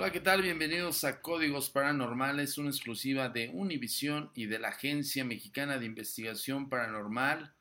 Hola, 0.00 0.12
¿qué 0.12 0.20
tal? 0.20 0.42
Bienvenidos 0.42 1.02
a 1.02 1.20
Códigos 1.20 1.70
Paranormales, 1.70 2.56
una 2.56 2.70
exclusiva 2.70 3.30
de 3.30 3.50
Univision 3.52 4.30
y 4.32 4.46
de 4.46 4.60
la 4.60 4.68
Agencia 4.68 5.24
Mexicana 5.24 5.76
de 5.76 5.86
Investigación 5.86 6.68
Paranormal. 6.68 7.52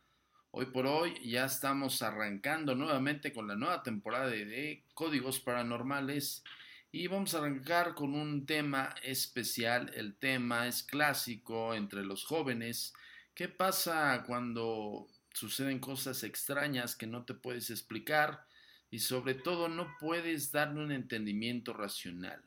Hoy 0.52 0.68
por 0.68 0.86
hoy 0.86 1.16
ya 1.28 1.46
estamos 1.46 2.04
arrancando 2.04 2.76
nuevamente 2.76 3.34
con 3.34 3.48
la 3.48 3.56
nueva 3.56 3.82
temporada 3.82 4.28
de 4.28 4.84
Códigos 4.94 5.40
Paranormales 5.40 6.44
y 6.92 7.08
vamos 7.08 7.34
a 7.34 7.40
arrancar 7.40 7.96
con 7.96 8.14
un 8.14 8.46
tema 8.46 8.94
especial. 9.02 9.92
El 9.96 10.16
tema 10.16 10.68
es 10.68 10.84
clásico 10.84 11.74
entre 11.74 12.04
los 12.04 12.24
jóvenes. 12.24 12.94
¿Qué 13.34 13.50
pasa 13.50 14.24
cuando 14.28 15.08
suceden 15.34 15.80
cosas 15.80 16.22
extrañas 16.22 16.96
que 16.96 17.08
no 17.08 17.26
te 17.26 17.34
puedes 17.34 17.72
explicar? 17.72 18.47
Y 18.90 19.00
sobre 19.00 19.34
todo 19.34 19.68
no 19.68 19.88
puedes 20.00 20.52
darle 20.52 20.84
un 20.84 20.92
entendimiento 20.92 21.74
racional. 21.74 22.42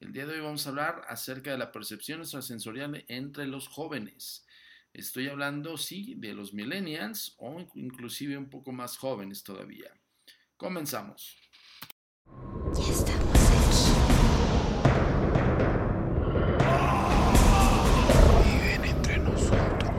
El 0.00 0.12
día 0.12 0.26
de 0.26 0.34
hoy 0.34 0.40
vamos 0.40 0.66
a 0.66 0.70
hablar 0.70 1.02
acerca 1.08 1.50
de 1.50 1.58
la 1.58 1.72
percepción 1.72 2.20
extrasensorial 2.20 3.04
entre 3.08 3.46
los 3.46 3.68
jóvenes. 3.68 4.46
Estoy 4.92 5.28
hablando, 5.28 5.76
sí, 5.76 6.14
de 6.16 6.34
los 6.34 6.54
millennials 6.54 7.34
o 7.38 7.66
inclusive 7.74 8.38
un 8.38 8.48
poco 8.48 8.72
más 8.72 8.96
jóvenes 8.96 9.42
todavía. 9.42 9.92
Comenzamos. 10.56 11.36
Ya 12.74 12.92
estamos 12.92 13.38
aquí. 13.38 13.90
Viven 18.44 18.84
entre 18.84 19.18
nosotros. 19.18 19.90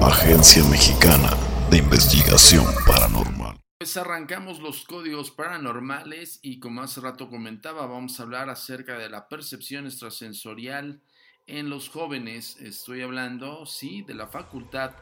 Agencia 0.00 0.64
Mexicana 0.64 1.47
de 1.70 1.78
Investigación 1.78 2.64
Paranormal. 2.86 3.56
Pues 3.78 3.96
arrancamos 3.96 4.60
los 4.60 4.84
códigos 4.84 5.30
paranormales 5.30 6.40
y 6.42 6.60
como 6.60 6.82
hace 6.82 7.00
rato 7.00 7.28
comentaba, 7.28 7.86
vamos 7.86 8.18
a 8.18 8.22
hablar 8.22 8.48
acerca 8.48 8.98
de 8.98 9.10
la 9.10 9.28
percepción 9.28 9.86
extrasensorial 9.86 11.02
en 11.46 11.68
los 11.68 11.90
jóvenes. 11.90 12.56
Estoy 12.60 13.02
hablando, 13.02 13.66
sí, 13.66 14.02
de 14.02 14.14
la 14.14 14.28
facultad 14.28 14.92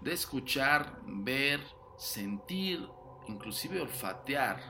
de 0.00 0.12
escuchar, 0.12 1.00
ver, 1.06 1.60
sentir, 1.98 2.86
inclusive 3.28 3.80
olfatear. 3.80 4.60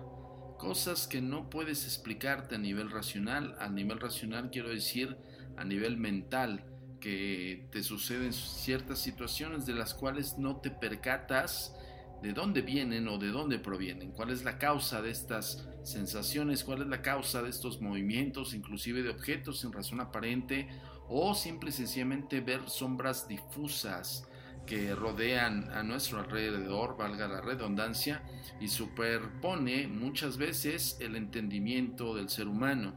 Cosas 0.58 1.06
que 1.06 1.20
no 1.20 1.50
puedes 1.50 1.84
explicarte 1.84 2.54
a 2.54 2.58
nivel 2.58 2.90
racional. 2.90 3.56
A 3.58 3.68
nivel 3.68 4.00
racional 4.00 4.50
quiero 4.50 4.70
decir 4.70 5.18
a 5.56 5.64
nivel 5.64 5.98
mental 5.98 6.71
que 7.02 7.66
te 7.72 7.82
suceden 7.82 8.32
ciertas 8.32 9.00
situaciones 9.00 9.66
de 9.66 9.74
las 9.74 9.92
cuales 9.92 10.38
no 10.38 10.58
te 10.58 10.70
percatas 10.70 11.74
de 12.22 12.32
dónde 12.32 12.62
vienen 12.62 13.08
o 13.08 13.18
de 13.18 13.28
dónde 13.28 13.58
provienen, 13.58 14.12
cuál 14.12 14.30
es 14.30 14.44
la 14.44 14.56
causa 14.56 15.02
de 15.02 15.10
estas 15.10 15.68
sensaciones, 15.82 16.62
cuál 16.62 16.82
es 16.82 16.86
la 16.86 17.02
causa 17.02 17.42
de 17.42 17.50
estos 17.50 17.80
movimientos, 17.80 18.54
inclusive 18.54 19.02
de 19.02 19.10
objetos 19.10 19.60
sin 19.60 19.72
razón 19.72 20.00
aparente, 20.00 20.68
o 21.08 21.34
simple 21.34 21.70
y 21.70 21.72
sencillamente 21.72 22.40
ver 22.40 22.70
sombras 22.70 23.26
difusas 23.26 24.28
que 24.64 24.94
rodean 24.94 25.72
a 25.72 25.82
nuestro 25.82 26.20
alrededor, 26.20 26.96
valga 26.96 27.26
la 27.26 27.40
redundancia, 27.40 28.22
y 28.60 28.68
superpone 28.68 29.88
muchas 29.88 30.36
veces 30.36 30.98
el 31.00 31.16
entendimiento 31.16 32.14
del 32.14 32.28
ser 32.28 32.46
humano. 32.46 32.94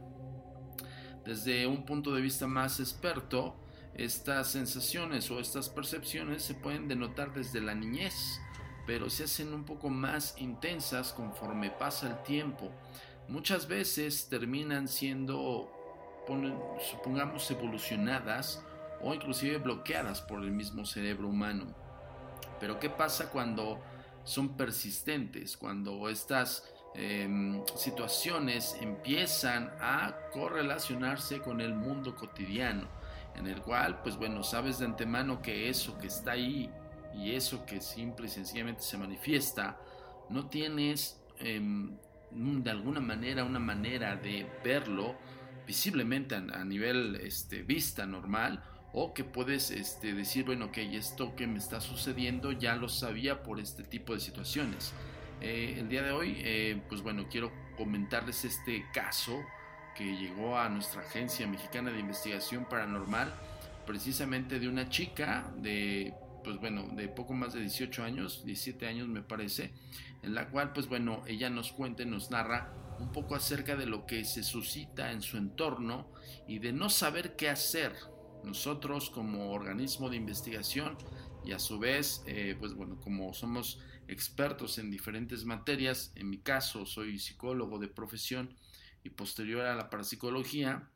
Desde 1.24 1.66
un 1.66 1.84
punto 1.84 2.14
de 2.14 2.22
vista 2.22 2.46
más 2.46 2.78
experto, 2.78 3.65
estas 3.98 4.50
sensaciones 4.50 5.30
o 5.30 5.40
estas 5.40 5.68
percepciones 5.68 6.42
se 6.42 6.54
pueden 6.54 6.86
denotar 6.86 7.32
desde 7.32 7.60
la 7.60 7.74
niñez, 7.74 8.40
pero 8.86 9.08
se 9.08 9.24
hacen 9.24 9.54
un 9.54 9.64
poco 9.64 9.88
más 9.88 10.34
intensas 10.38 11.12
conforme 11.12 11.70
pasa 11.70 12.08
el 12.08 12.22
tiempo. 12.22 12.70
Muchas 13.28 13.66
veces 13.66 14.28
terminan 14.28 14.86
siendo, 14.86 15.72
supongamos, 16.90 17.50
evolucionadas 17.50 18.62
o 19.00 19.14
inclusive 19.14 19.58
bloqueadas 19.58 20.20
por 20.20 20.42
el 20.42 20.50
mismo 20.50 20.84
cerebro 20.84 21.28
humano. 21.28 21.66
Pero 22.60 22.78
¿qué 22.78 22.90
pasa 22.90 23.30
cuando 23.30 23.80
son 24.24 24.56
persistentes? 24.56 25.56
Cuando 25.56 26.08
estas 26.08 26.70
eh, 26.94 27.62
situaciones 27.76 28.76
empiezan 28.80 29.72
a 29.80 30.14
correlacionarse 30.32 31.40
con 31.40 31.60
el 31.60 31.74
mundo 31.74 32.14
cotidiano 32.14 32.88
en 33.36 33.46
el 33.46 33.60
cual, 33.62 34.00
pues 34.02 34.16
bueno, 34.16 34.42
sabes 34.42 34.78
de 34.78 34.86
antemano 34.86 35.42
que 35.42 35.68
eso 35.68 35.98
que 35.98 36.06
está 36.06 36.32
ahí 36.32 36.70
y 37.14 37.32
eso 37.32 37.64
que 37.64 37.80
simple 37.80 38.26
y 38.26 38.30
sencillamente 38.30 38.82
se 38.82 38.98
manifiesta, 38.98 39.78
no 40.28 40.48
tienes 40.48 41.20
eh, 41.40 41.60
de 42.30 42.70
alguna 42.70 43.00
manera 43.00 43.44
una 43.44 43.58
manera 43.58 44.16
de 44.16 44.46
verlo 44.64 45.16
visiblemente 45.66 46.34
a, 46.34 46.64
nivel 46.64 47.16
este, 47.16 47.62
vista 47.62 48.06
normal 48.06 48.62
o 48.92 49.12
que 49.12 49.24
puedes 49.24 49.70
este, 49.70 50.14
decir, 50.14 50.44
bueno, 50.44 50.72
que 50.72 50.96
esto 50.96 51.34
que 51.36 51.46
me 51.46 51.58
está 51.58 51.80
sucediendo 51.80 52.52
ya 52.52 52.76
lo 52.76 52.88
sabía 52.88 53.42
por 53.42 53.60
este 53.60 53.82
tipo 53.82 54.14
de 54.14 54.20
situaciones. 54.20 54.94
Eh, 55.40 55.76
el 55.78 55.88
día 55.88 56.02
de 56.02 56.12
hoy, 56.12 56.36
eh, 56.38 56.80
pues 56.88 57.02
bueno, 57.02 57.26
quiero 57.30 57.52
comentarles 57.76 58.44
este 58.44 58.86
caso 58.94 59.38
que 59.96 60.16
llegó 60.16 60.58
a 60.58 60.68
nuestra 60.68 61.02
agencia 61.02 61.46
mexicana 61.46 61.90
de 61.90 62.00
investigación 62.00 62.66
paranormal, 62.66 63.32
precisamente 63.86 64.58
de 64.58 64.68
una 64.68 64.88
chica 64.88 65.50
de, 65.56 66.14
pues 66.44 66.58
bueno, 66.58 66.88
de 66.94 67.08
poco 67.08 67.32
más 67.32 67.54
de 67.54 67.60
18 67.60 68.02
años, 68.02 68.44
17 68.44 68.86
años 68.86 69.08
me 69.08 69.22
parece, 69.22 69.72
en 70.22 70.34
la 70.34 70.48
cual, 70.48 70.72
pues 70.72 70.88
bueno, 70.88 71.22
ella 71.26 71.50
nos 71.50 71.72
cuenta 71.72 72.04
nos 72.04 72.30
narra 72.30 72.72
un 72.98 73.12
poco 73.12 73.34
acerca 73.34 73.76
de 73.76 73.86
lo 73.86 74.06
que 74.06 74.24
se 74.24 74.42
suscita 74.42 75.12
en 75.12 75.22
su 75.22 75.36
entorno 75.36 76.08
y 76.46 76.58
de 76.58 76.72
no 76.72 76.90
saber 76.90 77.36
qué 77.36 77.48
hacer. 77.48 77.94
Nosotros 78.44 79.10
como 79.10 79.52
organismo 79.52 80.08
de 80.08 80.16
investigación 80.16 80.96
y 81.44 81.52
a 81.52 81.58
su 81.58 81.78
vez, 81.78 82.22
eh, 82.26 82.56
pues 82.58 82.74
bueno, 82.74 82.98
como 83.00 83.32
somos 83.34 83.80
expertos 84.08 84.78
en 84.78 84.90
diferentes 84.90 85.44
materias, 85.44 86.12
en 86.14 86.30
mi 86.30 86.38
caso 86.38 86.86
soy 86.86 87.18
psicólogo 87.18 87.78
de 87.78 87.88
profesión, 87.88 88.54
y 89.06 89.10
posterior 89.10 89.64
a 89.64 89.76
la 89.76 89.88
parapsicología, 89.88 90.90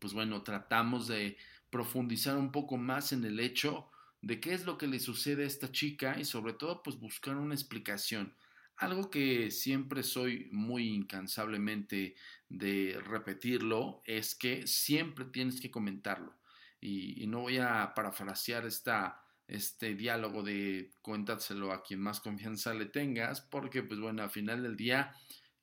pues 0.00 0.12
bueno, 0.12 0.42
tratamos 0.42 1.06
de 1.06 1.36
profundizar 1.70 2.36
un 2.36 2.52
poco 2.52 2.76
más 2.76 3.12
en 3.12 3.24
el 3.24 3.40
hecho 3.40 3.88
de 4.20 4.40
qué 4.40 4.52
es 4.52 4.64
lo 4.64 4.76
que 4.76 4.88
le 4.88 4.98
sucede 4.98 5.44
a 5.44 5.46
esta 5.46 5.70
chica 5.70 6.16
y 6.18 6.24
sobre 6.24 6.52
todo 6.52 6.82
pues 6.82 6.98
buscar 6.98 7.36
una 7.36 7.54
explicación. 7.54 8.34
Algo 8.76 9.10
que 9.10 9.50
siempre 9.50 10.02
soy 10.02 10.48
muy 10.52 10.88
incansablemente 10.88 12.16
de 12.48 13.00
repetirlo 13.04 14.02
es 14.04 14.34
que 14.34 14.66
siempre 14.66 15.24
tienes 15.26 15.60
que 15.60 15.70
comentarlo. 15.70 16.34
Y, 16.80 17.26
no 17.26 17.40
voy 17.40 17.56
a 17.56 17.94
parafrasear 17.94 18.66
esta, 18.66 19.22
este 19.48 19.94
diálogo 19.94 20.42
de 20.42 20.92
cuéntaselo 21.00 21.72
a 21.72 21.82
quien 21.82 22.00
más 22.00 22.20
confianza 22.20 22.74
le 22.74 22.86
tengas, 22.86 23.40
porque 23.40 23.82
pues 23.82 23.98
bueno, 23.98 24.22
al 24.22 24.30
final 24.30 24.62
del 24.62 24.76
día 24.76 25.14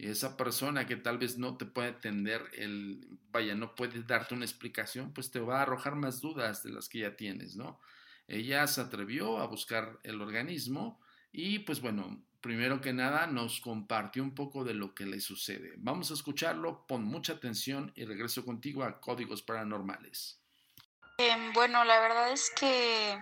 esa 0.09 0.38
persona 0.38 0.85
que 0.85 0.95
tal 0.95 1.17
vez 1.17 1.38
no 1.38 1.57
te 1.57 1.65
puede 1.65 1.89
atender 1.89 2.50
el, 2.53 3.19
vaya, 3.31 3.55
no 3.55 3.75
puede 3.75 4.01
darte 4.03 4.35
una 4.35 4.45
explicación, 4.45 5.13
pues 5.13 5.31
te 5.31 5.39
va 5.39 5.59
a 5.59 5.61
arrojar 5.63 5.95
más 5.95 6.21
dudas 6.21 6.63
de 6.63 6.71
las 6.71 6.89
que 6.89 7.00
ya 7.00 7.15
tienes, 7.15 7.55
¿no? 7.55 7.79
Ella 8.27 8.65
se 8.67 8.81
atrevió 8.81 9.39
a 9.39 9.47
buscar 9.47 10.00
el 10.03 10.21
organismo 10.21 11.00
y 11.31 11.59
pues 11.59 11.81
bueno, 11.81 12.23
primero 12.41 12.81
que 12.81 12.94
nada 12.94 13.27
nos 13.27 13.61
compartió 13.61 14.23
un 14.23 14.35
poco 14.35 14.63
de 14.63 14.73
lo 14.73 14.94
que 14.94 15.05
le 15.05 15.19
sucede. 15.19 15.73
Vamos 15.77 16.11
a 16.11 16.13
escucharlo, 16.13 16.85
pon 16.88 17.03
mucha 17.03 17.33
atención 17.33 17.91
y 17.95 18.05
regreso 18.05 18.45
contigo 18.45 18.83
a 18.83 19.00
Códigos 19.00 19.41
Paranormales. 19.41 20.39
Em, 21.17 21.53
bueno, 21.53 21.83
la 21.85 22.00
verdad 22.01 22.31
es 22.31 22.51
que 22.55 23.17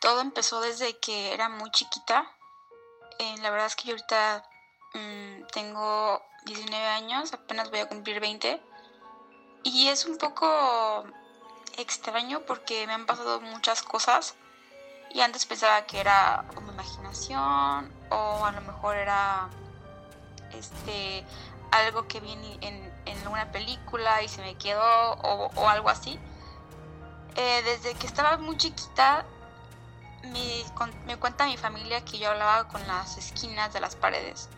todo 0.00 0.20
empezó 0.20 0.60
desde 0.60 0.98
que 0.98 1.32
era 1.32 1.48
muy 1.48 1.70
chiquita. 1.70 2.30
Eh, 3.18 3.36
la 3.40 3.50
verdad 3.50 3.68
es 3.68 3.76
que 3.76 3.88
yo 3.88 3.92
ahorita 3.92 4.44
mm, 4.94 5.46
tengo 5.52 6.22
19 6.44 6.86
años, 6.86 7.32
apenas 7.32 7.70
voy 7.70 7.80
a 7.80 7.88
cumplir 7.88 8.20
20. 8.20 8.60
Y 9.64 9.88
es 9.88 10.06
un 10.06 10.18
poco 10.18 11.04
extraño 11.78 12.40
porque 12.46 12.86
me 12.86 12.92
han 12.92 13.06
pasado 13.06 13.40
muchas 13.40 13.82
cosas 13.82 14.34
y 15.10 15.20
antes 15.20 15.46
pensaba 15.46 15.86
que 15.86 16.00
era 16.00 16.44
como 16.54 16.72
imaginación 16.72 17.92
o 18.10 18.44
a 18.44 18.52
lo 18.52 18.60
mejor 18.62 18.96
era 18.96 19.48
este 20.52 21.24
algo 21.70 22.06
que 22.06 22.20
vi 22.20 22.32
en, 22.60 22.92
en 23.06 23.28
una 23.28 23.50
película 23.50 24.22
y 24.22 24.28
se 24.28 24.42
me 24.42 24.56
quedó 24.56 25.12
o, 25.14 25.68
algo 25.68 25.88
así. 25.88 26.18
Eh, 27.34 27.62
desde 27.64 27.94
que 27.94 28.06
estaba 28.06 28.36
muy 28.36 28.56
chiquita 28.58 29.24
me, 30.24 30.64
me 31.06 31.16
cuenta 31.16 31.46
mi 31.46 31.56
familia 31.56 32.04
que 32.04 32.18
yo 32.18 32.30
hablaba 32.30 32.68
con 32.68 32.86
las 32.86 33.16
esquinas 33.16 33.72
de 33.72 33.80
las 33.80 33.96
paredes. 33.96 34.50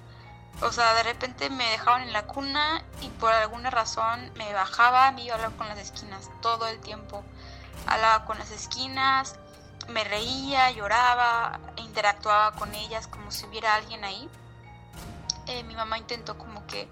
O 0.60 0.72
sea, 0.72 0.94
de 0.94 1.02
repente 1.02 1.50
me 1.50 1.70
dejaban 1.70 2.02
en 2.02 2.12
la 2.12 2.26
cuna 2.26 2.82
y 3.00 3.08
por 3.08 3.32
alguna 3.32 3.70
razón 3.70 4.32
me 4.36 4.52
bajaba, 4.52 5.10
me 5.12 5.24
iba 5.24 5.34
a 5.34 5.36
hablar 5.36 5.56
con 5.56 5.68
las 5.68 5.78
esquinas 5.78 6.30
todo 6.40 6.68
el 6.68 6.80
tiempo. 6.80 7.24
Hablaba 7.86 8.24
con 8.24 8.38
las 8.38 8.50
esquinas, 8.50 9.36
me 9.88 10.04
reía, 10.04 10.70
lloraba, 10.70 11.60
interactuaba 11.76 12.52
con 12.52 12.74
ellas 12.74 13.06
como 13.06 13.30
si 13.30 13.46
hubiera 13.46 13.74
alguien 13.74 14.04
ahí. 14.04 14.28
Eh, 15.46 15.62
mi 15.64 15.74
mamá 15.74 15.98
intentó 15.98 16.38
como 16.38 16.66
que, 16.66 16.88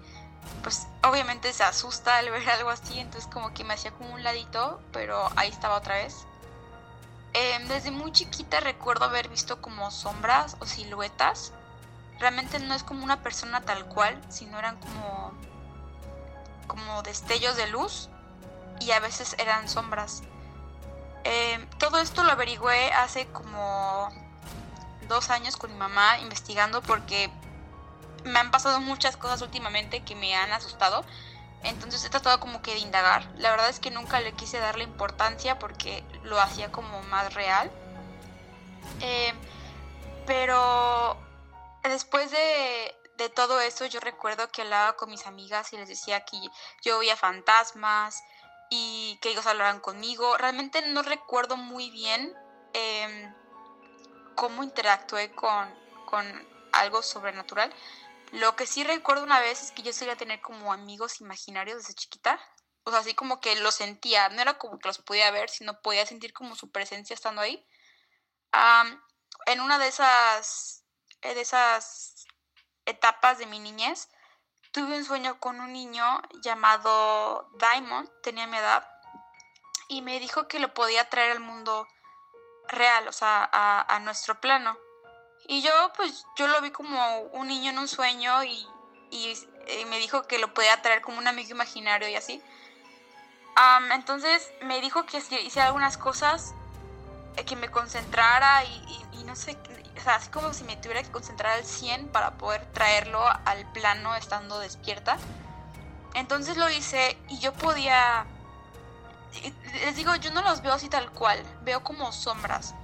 pues 0.61 0.87
obviamente 1.03 1.51
se 1.53 1.63
asusta 1.63 2.17
al 2.17 2.29
ver 2.29 2.47
algo 2.49 2.69
así, 2.69 2.99
entonces 2.99 3.29
como 3.31 3.53
que 3.53 3.63
me 3.63 3.73
hacía 3.73 3.91
como 3.91 4.13
un 4.13 4.23
ladito, 4.23 4.81
pero 4.91 5.29
ahí 5.35 5.49
estaba 5.49 5.77
otra 5.77 5.95
vez. 5.95 6.25
Em, 7.33 7.67
desde 7.67 7.89
muy 7.89 8.11
chiquita 8.11 8.59
recuerdo 8.59 9.05
haber 9.05 9.27
visto 9.27 9.59
como 9.59 9.89
sombras 9.89 10.55
o 10.59 10.65
siluetas. 10.65 11.51
Realmente 12.23 12.57
no 12.59 12.73
es 12.73 12.83
como 12.83 13.03
una 13.03 13.21
persona 13.21 13.59
tal 13.65 13.83
cual, 13.83 14.17
sino 14.29 14.57
eran 14.57 14.77
como, 14.77 15.33
como 16.67 17.03
destellos 17.03 17.57
de 17.57 17.67
luz 17.67 18.07
y 18.79 18.91
a 18.91 19.01
veces 19.01 19.35
eran 19.39 19.67
sombras. 19.67 20.23
Em, 21.25 21.67
todo 21.79 21.97
esto 21.97 22.23
lo 22.23 22.31
averigüé 22.31 22.93
hace 22.93 23.27
como 23.27 24.07
dos 25.09 25.31
años 25.31 25.57
con 25.57 25.73
mi 25.73 25.77
mamá 25.77 26.17
investigando 26.19 26.81
porque 26.81 27.29
me 28.23 28.39
han 28.39 28.51
pasado 28.51 28.79
muchas 28.79 29.17
cosas 29.17 29.41
últimamente 29.41 29.99
que 30.05 30.15
me 30.15 30.33
han 30.33 30.53
asustado. 30.53 31.03
Entonces 31.63 32.05
he 32.05 32.09
tratado 32.09 32.39
como 32.39 32.61
que 32.61 32.71
de 32.71 32.79
indagar. 32.79 33.27
La 33.35 33.51
verdad 33.51 33.67
es 33.67 33.81
que 33.81 33.91
nunca 33.91 34.21
le 34.21 34.31
quise 34.31 34.59
darle 34.59 34.85
importancia 34.85 35.59
porque 35.59 36.05
lo 36.23 36.39
hacía 36.39 36.71
como 36.71 37.03
más 37.03 37.33
real. 37.33 37.69
Em, 39.01 39.35
pero 40.25 41.21
después 41.91 42.31
de, 42.31 42.95
de 43.17 43.29
todo 43.29 43.59
eso 43.61 43.85
yo 43.85 43.99
recuerdo 43.99 44.49
que 44.49 44.61
hablaba 44.61 44.95
con 44.95 45.09
mis 45.09 45.27
amigas 45.27 45.73
y 45.73 45.77
les 45.77 45.89
decía 45.89 46.25
que 46.25 46.37
yo 46.83 46.99
veía 46.99 47.15
fantasmas, 47.15 48.23
y 48.75 49.19
que 49.21 49.29
ellos 49.29 49.45
hablaran 49.45 49.79
conmigo. 49.79 50.35
Realmente 50.37 50.81
no 50.81 51.03
recuerdo 51.03 51.57
muy 51.57 51.91
bien 51.91 52.35
em, 52.73 53.31
cómo 54.35 54.63
interactué 54.63 55.31
con, 55.35 55.71
con 56.07 56.25
algo 56.71 57.03
sobrenatural. 57.03 57.71
Lo 58.31 58.55
que 58.55 58.65
sí 58.65 58.83
recuerdo 58.83 59.23
una 59.23 59.39
vez 59.39 59.61
es 59.61 59.71
que 59.71 59.83
yo 59.83 59.93
solía 59.93 60.15
tener 60.15 60.41
como 60.41 60.73
amigos 60.73 61.21
imaginarios 61.21 61.77
desde 61.77 61.93
chiquita. 61.93 62.39
O 62.83 62.89
sea, 62.89 63.01
así 63.01 63.13
como 63.13 63.39
que 63.39 63.55
los 63.57 63.75
sentía. 63.75 64.29
No 64.29 64.41
era 64.41 64.57
como 64.57 64.79
que 64.79 64.87
los 64.87 64.97
podía 64.97 65.29
ver, 65.29 65.51
sino 65.51 65.79
podía 65.81 66.07
sentir 66.07 66.33
como 66.33 66.55
su 66.55 66.71
presencia 66.71 67.13
estando 67.13 67.41
ahí. 67.41 67.63
en 69.45 69.61
una 69.61 69.77
de 69.77 69.87
esas, 69.87 70.82
de 71.23 71.41
esas 71.41 72.25
etapas 72.85 73.37
de 73.37 73.45
mi 73.45 73.59
niñez, 73.59 74.09
tuve 74.71 74.97
un 74.97 75.05
sueño 75.05 75.39
con 75.39 75.59
un 75.59 75.71
niño 75.71 76.21
llamado 76.41 77.49
Diamond, 77.57 78.09
tenía 78.21 78.47
mi 78.47 78.57
edad, 78.57 78.87
y 79.87 80.01
me 80.01 80.19
dijo 80.19 80.47
que 80.47 80.59
lo 80.59 80.73
podía 80.73 81.09
traer 81.09 81.31
al 81.31 81.39
mundo 81.39 81.87
real, 82.67 83.07
o 83.07 83.11
sea, 83.11 83.49
a, 83.51 83.99
nuestro 83.99 84.39
plano. 84.41 84.77
Y 85.47 85.61
yo, 85.61 85.71
pues, 85.95 86.25
yo 86.35 86.47
lo 86.47 86.61
vi 86.61 86.71
como 86.71 87.19
un 87.33 87.47
niño 87.47 87.71
en 87.71 87.79
un 87.79 87.87
sueño 87.87 88.43
y, 88.43 88.67
me 89.87 89.99
dijo 89.99 90.23
que 90.23 90.39
lo 90.39 90.53
podía 90.53 90.81
traer 90.81 91.01
como 91.01 91.19
un 91.19 91.27
amigo 91.27 91.51
imaginario 91.51 92.07
y 92.09 92.15
así. 92.15 92.41
entonces 93.91 94.51
me 94.61 94.81
dijo 94.81 95.05
que 95.05 95.19
hice 95.19 95.61
algunas 95.61 95.97
cosas, 95.97 96.55
eh, 97.37 97.45
que 97.45 97.55
me 97.55 97.69
concentrara 97.69 98.63
y, 98.65 99.05
y 99.13 99.23
no 99.23 99.35
sé, 99.35 99.57
o 99.97 100.01
sea, 100.01 100.15
así 100.15 100.29
como 100.29 100.53
si 100.53 100.63
me 100.63 100.77
tuviera 100.77 101.03
que 101.03 101.11
concentrar 101.11 101.57
al 101.57 101.65
100 101.65 102.09
para 102.09 102.31
poder 102.37 102.65
traerlo 102.73 103.23
al 103.45 103.71
plano 103.71 104.15
estando 104.15 104.59
despierta. 104.59 105.17
Entonces 106.13 106.57
lo 106.57 106.69
hice 106.69 107.17
y 107.29 107.39
yo 107.39 107.53
podía... 107.53 108.25
Les 109.85 109.95
digo, 109.95 110.15
yo 110.15 110.31
no 110.31 110.41
los 110.43 110.61
veo 110.61 110.73
así 110.73 110.89
tal 110.89 111.09
cual, 111.11 111.43
veo 111.63 111.83
como 111.83 112.11
sombras 112.11 112.75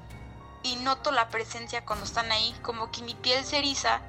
y 0.63 0.75
noto 0.77 1.11
la 1.11 1.29
presencia 1.29 1.85
cuando 1.85 2.05
están 2.05 2.31
ahí, 2.31 2.55
como 2.63 2.91
que 2.91 3.01
mi 3.03 3.15
piel 3.15 3.45
se 3.45 3.59
eriza 3.59 4.01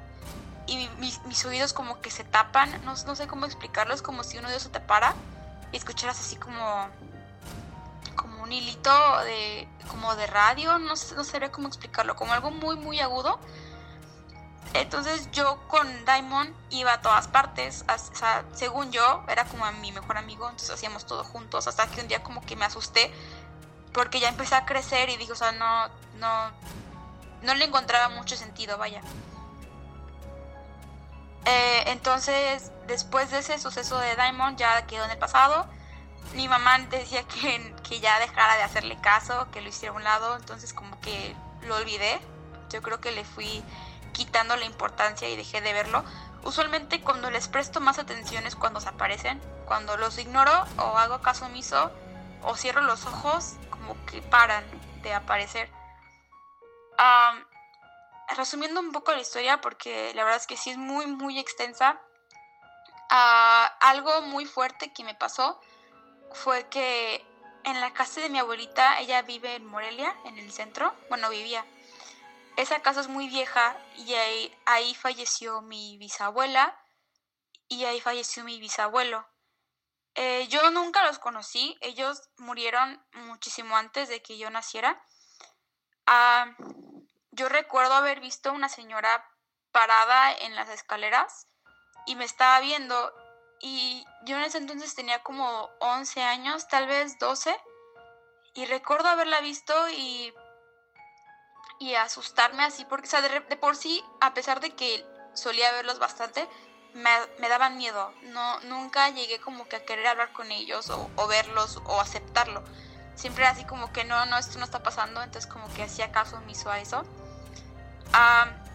y 0.67 0.89
mis, 0.99 1.45
oídos 1.45 1.73
como 1.73 2.01
que 2.01 2.11
se 2.11 2.23
tapan, 2.23 2.83
no, 2.83 2.93
no 3.05 3.15
sé 3.15 3.27
cómo 3.27 3.45
explicarlo, 3.45 3.93
es 3.93 4.01
como 4.01 4.23
si 4.23 4.37
uno 4.37 4.47
de 4.47 4.55
ellos 4.55 4.63
se 4.63 4.69
tapara 4.69 5.13
y 5.71 5.77
escucharas 5.77 6.19
así 6.19 6.35
como 6.35 6.87
un 8.51 8.53
hilito 8.53 9.19
de 9.23 9.65
como 9.89 10.13
de 10.15 10.27
radio, 10.27 10.77
no, 10.77 10.89
no 10.89 11.23
sabría 11.23 11.51
cómo 11.51 11.69
explicarlo, 11.69 12.15
como 12.17 12.33
algo 12.33 12.51
muy 12.51 12.75
muy 12.75 12.99
agudo. 12.99 13.39
Entonces 14.73 15.29
yo 15.31 15.57
con 15.67 15.87
Diamond 16.05 16.53
iba 16.69 16.93
a 16.93 17.01
todas 17.01 17.27
partes, 17.27 17.83
o 17.87 18.15
sea, 18.15 18.45
según 18.53 18.91
yo 18.91 19.23
era 19.27 19.45
como 19.45 19.69
mi 19.73 19.91
mejor 19.91 20.17
amigo, 20.17 20.45
entonces 20.49 20.69
hacíamos 20.69 21.05
todo 21.05 21.23
juntos, 21.23 21.67
hasta 21.67 21.87
que 21.87 22.01
un 22.01 22.07
día 22.07 22.23
como 22.23 22.41
que 22.41 22.55
me 22.55 22.65
asusté 22.65 23.11
porque 23.93 24.19
ya 24.19 24.29
empecé 24.29 24.55
a 24.55 24.65
crecer 24.65 25.09
y 25.09 25.17
dije, 25.17 25.31
o 25.31 25.35
sea, 25.35 25.51
no, 25.51 25.87
no, 26.19 26.51
no 27.41 27.53
le 27.55 27.65
encontraba 27.65 28.09
mucho 28.09 28.37
sentido, 28.37 28.77
vaya. 28.77 29.01
Eh, 31.45 31.83
entonces, 31.87 32.71
después 32.87 33.31
de 33.31 33.39
ese 33.39 33.59
suceso 33.59 33.97
de 33.97 34.15
Diamond, 34.15 34.57
ya 34.57 34.85
quedó 34.87 35.03
en 35.05 35.11
el 35.11 35.17
pasado 35.17 35.67
mi 36.33 36.47
mamá 36.47 36.79
decía 36.89 37.23
que, 37.27 37.75
que 37.87 37.99
ya 37.99 38.19
dejara 38.19 38.55
de 38.55 38.63
hacerle 38.63 38.99
caso, 39.01 39.49
que 39.51 39.61
lo 39.61 39.69
hiciera 39.69 39.93
a 39.93 39.97
un 39.97 40.03
lado, 40.03 40.35
entonces 40.35 40.73
como 40.73 40.99
que 41.01 41.35
lo 41.63 41.75
olvidé. 41.75 42.19
Yo 42.69 42.81
creo 42.81 43.01
que 43.01 43.11
le 43.11 43.25
fui 43.25 43.63
quitando 44.13 44.55
la 44.55 44.65
importancia 44.65 45.27
y 45.27 45.35
dejé 45.35 45.61
de 45.61 45.73
verlo. 45.73 46.03
Usualmente 46.43 47.01
cuando 47.01 47.29
les 47.29 47.47
presto 47.47 47.79
más 47.81 47.99
atención 47.99 48.45
es 48.45 48.55
cuando 48.55 48.79
se 48.79 48.89
aparecen. 48.89 49.41
Cuando 49.65 49.97
los 49.97 50.17
ignoro 50.17 50.51
o 50.77 50.97
hago 50.97 51.21
caso 51.21 51.45
omiso 51.45 51.91
o 52.43 52.55
cierro 52.55 52.81
los 52.81 53.05
ojos, 53.05 53.55
como 53.69 53.95
que 54.05 54.21
paran 54.21 54.63
de 55.01 55.13
aparecer. 55.13 55.69
resumiendo 58.35 58.79
un 58.79 58.91
poco 58.91 59.11
la 59.11 59.19
historia, 59.19 59.59
porque 59.59 60.13
la 60.15 60.23
verdad 60.23 60.39
es 60.39 60.47
que 60.47 60.57
sí 60.57 60.71
es 60.71 60.77
muy, 60.77 61.05
muy 61.07 61.39
extensa. 61.39 61.99
Ah, 63.09 63.65
algo 63.81 64.21
muy 64.21 64.45
fuerte 64.45 64.93
que 64.93 65.03
me 65.03 65.13
pasó 65.13 65.59
fue 66.33 66.67
que 66.69 67.25
en 67.63 67.79
la 67.79 67.93
casa 67.93 68.21
de 68.21 68.29
mi 68.29 68.39
abuelita, 68.39 68.99
ella 68.99 69.21
vive 69.21 69.55
en 69.55 69.65
Morelia, 69.65 70.15
en 70.25 70.37
el 70.37 70.51
centro, 70.51 70.95
bueno, 71.09 71.29
vivía. 71.29 71.65
Esa 72.57 72.81
casa 72.81 73.01
es 73.01 73.07
muy 73.07 73.27
vieja 73.27 73.77
y 73.95 74.13
ahí, 74.65 74.95
falleció 74.95 75.61
mi 75.61 75.97
bisabuela 75.97 76.77
y 77.67 77.85
ahí 77.85 78.01
falleció 78.01 78.43
mi 78.43 78.59
bisabuelo. 78.59 79.27
Eh, 80.15 80.47
yo 80.49 80.69
nunca 80.71 81.05
los 81.05 81.19
conocí, 81.19 81.77
ellos 81.81 82.29
murieron 82.37 83.01
muchísimo 83.13 83.77
antes 83.77 84.09
de 84.09 84.21
que 84.21 84.37
yo 84.37 84.49
naciera. 84.49 85.01
Ah, 86.05 86.55
yo 87.31 87.47
recuerdo 87.47 87.93
haber 87.93 88.19
visto 88.19 88.51
una 88.51 88.67
señora 88.67 89.25
parada 89.71 90.33
en 90.33 90.55
las 90.55 90.69
escaleras 90.69 91.47
y 92.05 92.15
me 92.15 92.25
estaba 92.25 92.59
viendo 92.59 93.13
y 93.61 94.05
yo 94.25 94.37
en 94.37 94.43
ese 94.43 94.57
entonces 94.57 94.95
tenía 94.95 95.21
como 95.23 95.69
11 95.79 96.21
años, 96.21 96.67
tal 96.67 96.87
vez 96.87 97.17
12 97.19 97.55
y 98.53 98.65
recuerdo 98.65 99.09
haberla 99.09 99.39
visto 99.41 99.73
y 99.89 100.33
y 101.79 101.95
asustarme 101.95 102.63
así 102.63 102.85
porque 102.85 103.07
o 103.07 103.09
sea, 103.09 103.21
de, 103.21 103.41
por 103.57 103.75
sí 103.75 104.03
a 104.19 104.33
pesar 104.35 104.59
de 104.59 104.75
que 104.75 105.03
solía 105.33 105.71
verlos 105.71 105.97
bastante 105.97 106.47
me, 106.93 107.09
me, 107.39 107.49
daban 107.49 107.77
miedo. 107.77 108.13
No, 108.23 108.59
nunca 108.61 109.09
llegué 109.09 109.39
como 109.39 109.67
que 109.67 109.77
a 109.77 109.85
querer 109.85 110.07
hablar 110.07 110.33
con 110.33 110.51
ellos 110.51 110.89
o, 110.89 111.27
verlos 111.27 111.81
o 111.85 112.01
aceptarlo. 112.01 112.63
Siempre 113.15 113.45
así 113.45 113.65
como 113.65 113.91
que 113.93 114.03
no, 114.03 114.25
no, 114.25 114.37
esto 114.37 114.59
no 114.59 114.65
está 114.65 114.83
pasando. 114.83 115.23
Entonces 115.23 115.49
como 115.49 115.73
que 115.73 115.83
hacía 115.83 116.11
caso 116.11 116.37
omiso 116.37 116.69
a 116.69 116.79
eso. 116.79 117.01
Um, 118.13 118.70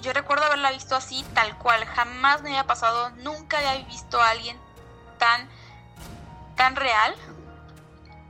yo 0.00 0.12
recuerdo 0.12 0.44
haberla 0.44 0.70
visto 0.70 0.96
así, 0.96 1.24
tal 1.34 1.56
cual. 1.58 1.84
Jamás 1.84 2.42
me 2.42 2.50
había 2.50 2.66
pasado. 2.66 3.10
Nunca 3.16 3.58
había 3.58 3.84
visto 3.84 4.20
a 4.20 4.30
alguien 4.30 4.58
tan, 5.18 5.48
tan 6.56 6.76
real. 6.76 7.14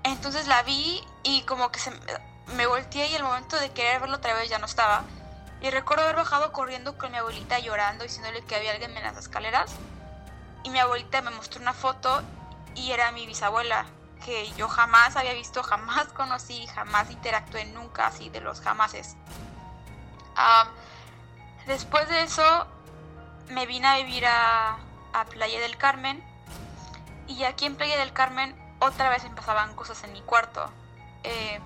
Entonces 0.05 0.47
la 0.47 0.63
vi 0.63 1.03
y 1.23 1.43
como 1.43 1.71
que 1.71 1.79
se, 1.79 1.93
me 2.57 2.67
volteé 2.67 3.09
y 3.09 3.15
el 3.15 3.23
momento 3.23 3.57
de 3.57 3.71
querer 3.71 4.01
verlo 4.01 4.17
otra 4.17 4.35
vez 4.35 4.49
ya 4.49 4.59
no 4.59 4.67
estaba. 4.67 5.05
Y 5.61 5.71
recuerdo 5.71 6.05
haber 6.05 6.17
bajado 6.17 6.53
corriendo 6.53 6.99
con 6.99 7.13
mi 7.13 7.19
abuelita 7.19 7.59
llorando, 7.61 8.05
diciéndole 8.05 8.45
que 8.45 8.57
había 8.57 8.73
alguien 8.73 8.97
en 8.97 9.03
las 9.05 9.17
escaleras. 9.17 9.73
Y 10.65 10.71
mi 10.71 10.79
abuelita 10.79 11.23
me 11.23 11.31
mostró 11.31 11.61
una 11.61 11.73
foto 11.73 12.23
y 12.75 12.91
era 12.91 13.13
mi 13.13 13.27
bisabuela, 13.27 13.87
que 14.25 14.51
yo 14.53 14.69
jamás 14.69 15.17
había 15.17 15.35
visto, 15.35 15.63
jamás 15.63 16.09
conocí, 16.09 16.67
jamás 16.69 17.11
interactué 17.11 17.65
nunca 17.67 18.07
así 18.07 18.29
de 18.29 18.41
los 18.41 18.61
jamases. 18.61 19.17
Um, 20.37 20.69
después 21.67 22.09
de 22.09 22.23
eso 22.23 22.67
me 23.49 23.67
vine 23.67 23.87
a 23.87 23.97
vivir 23.97 24.27
a, 24.27 24.79
a 25.13 25.25
Playa 25.27 25.61
del 25.61 25.77
Carmen. 25.77 26.23
Y 27.27 27.45
aquí 27.45 27.67
en 27.67 27.77
Playa 27.77 27.99
del 27.99 28.13
Carmen 28.13 28.57
otra 28.79 29.09
vez 29.09 29.25
empezaban 29.25 29.75
cosas 29.75 30.03
en 30.05 30.13
mi 30.13 30.21
cuarto. 30.23 30.71
Eh, 31.23 31.61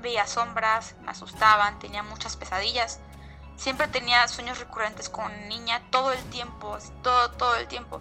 veía 0.00 0.26
sombras, 0.26 0.94
me 1.02 1.10
asustaban, 1.10 1.78
tenía 1.78 2.02
muchas 2.02 2.36
pesadillas. 2.36 3.00
Siempre 3.56 3.88
tenía 3.88 4.26
sueños 4.28 4.58
recurrentes 4.58 5.08
con 5.08 5.48
niña 5.48 5.82
todo 5.90 6.12
el 6.12 6.22
tiempo, 6.30 6.78
todo, 7.02 7.30
todo 7.32 7.56
el 7.56 7.66
tiempo. 7.66 8.00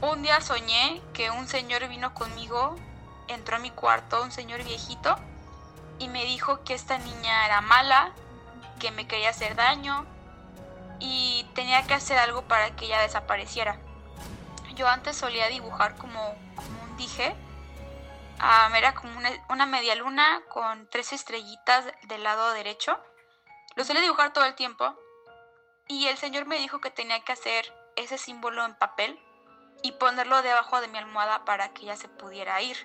Un 0.00 0.22
día 0.22 0.40
soñé 0.40 1.00
que 1.14 1.30
un 1.30 1.46
señor 1.46 1.86
vino 1.88 2.12
conmigo, 2.14 2.76
entró 3.28 3.56
a 3.56 3.60
mi 3.60 3.70
cuarto, 3.70 4.22
un 4.22 4.32
señor 4.32 4.64
viejito, 4.64 5.16
y 5.98 6.08
me 6.08 6.24
dijo 6.24 6.64
que 6.64 6.74
esta 6.74 6.98
niña 6.98 7.46
era 7.46 7.60
mala, 7.60 8.12
que 8.80 8.90
me 8.90 9.06
quería 9.06 9.30
hacer 9.30 9.54
daño 9.54 10.04
y 11.02 11.44
tenía 11.54 11.84
que 11.86 11.94
hacer 11.94 12.16
algo 12.16 12.42
para 12.42 12.76
que 12.76 12.84
ella 12.86 13.00
desapareciera. 13.00 13.78
Yo 14.76 14.86
antes 14.88 15.16
solía 15.16 15.48
dibujar 15.48 15.96
como, 15.96 16.34
como 16.54 16.82
un 16.84 16.96
dije, 16.96 17.34
era 18.76 18.94
como 18.94 19.12
una, 19.50 19.66
media 19.66 19.94
luna 19.96 20.42
con 20.48 20.88
tres 20.88 21.12
estrellitas 21.12 21.84
del 22.08 22.22
lado 22.22 22.52
derecho 22.52 22.98
lo 23.74 23.84
suele 23.84 24.00
dibujar 24.00 24.32
todo 24.32 24.44
el 24.44 24.54
tiempo 24.54 24.96
y 25.88 26.06
el 26.06 26.18
señor 26.18 26.46
me 26.46 26.58
dijo 26.58 26.80
que 26.80 26.90
tenía 26.90 27.20
que 27.20 27.32
hacer 27.32 27.72
ese 27.96 28.18
símbolo 28.18 28.64
en 28.64 28.74
papel 28.74 29.18
y 29.82 29.92
ponerlo 29.92 30.42
debajo 30.42 30.80
de 30.80 30.88
mi 30.88 30.98
almohada 30.98 31.44
para 31.44 31.72
que 31.72 31.82
ella 31.82 31.96
se 31.96 32.08
pudiera 32.08 32.60
ir. 32.60 32.76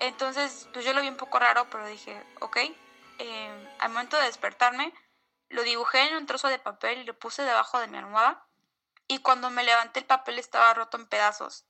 Entonces, 0.00 0.68
pues 0.72 0.84
yo 0.84 0.92
lo 0.94 1.02
vi 1.02 1.08
un 1.08 1.16
poco 1.16 1.38
raro, 1.38 1.68
pero 1.70 1.86
dije, 1.86 2.24
ok. 2.40 2.56
Eh, 3.18 3.76
al 3.80 3.90
momento 3.90 4.16
de 4.16 4.24
despertarme, 4.24 4.92
lo 5.48 5.62
dibujé 5.62 6.08
en 6.08 6.16
un 6.16 6.26
trozo 6.26 6.48
de 6.48 6.58
papel 6.58 6.98
y 6.98 7.04
lo 7.04 7.18
puse 7.18 7.42
debajo 7.42 7.78
de 7.80 7.88
mi 7.88 7.98
almohada. 7.98 8.46
Y 9.06 9.20
cuando 9.20 9.50
me 9.50 9.64
levanté 9.64 10.00
el 10.00 10.06
papel 10.06 10.38
estaba 10.38 10.74
roto 10.74 10.96
en 10.96 11.06
pedazos. 11.06 11.64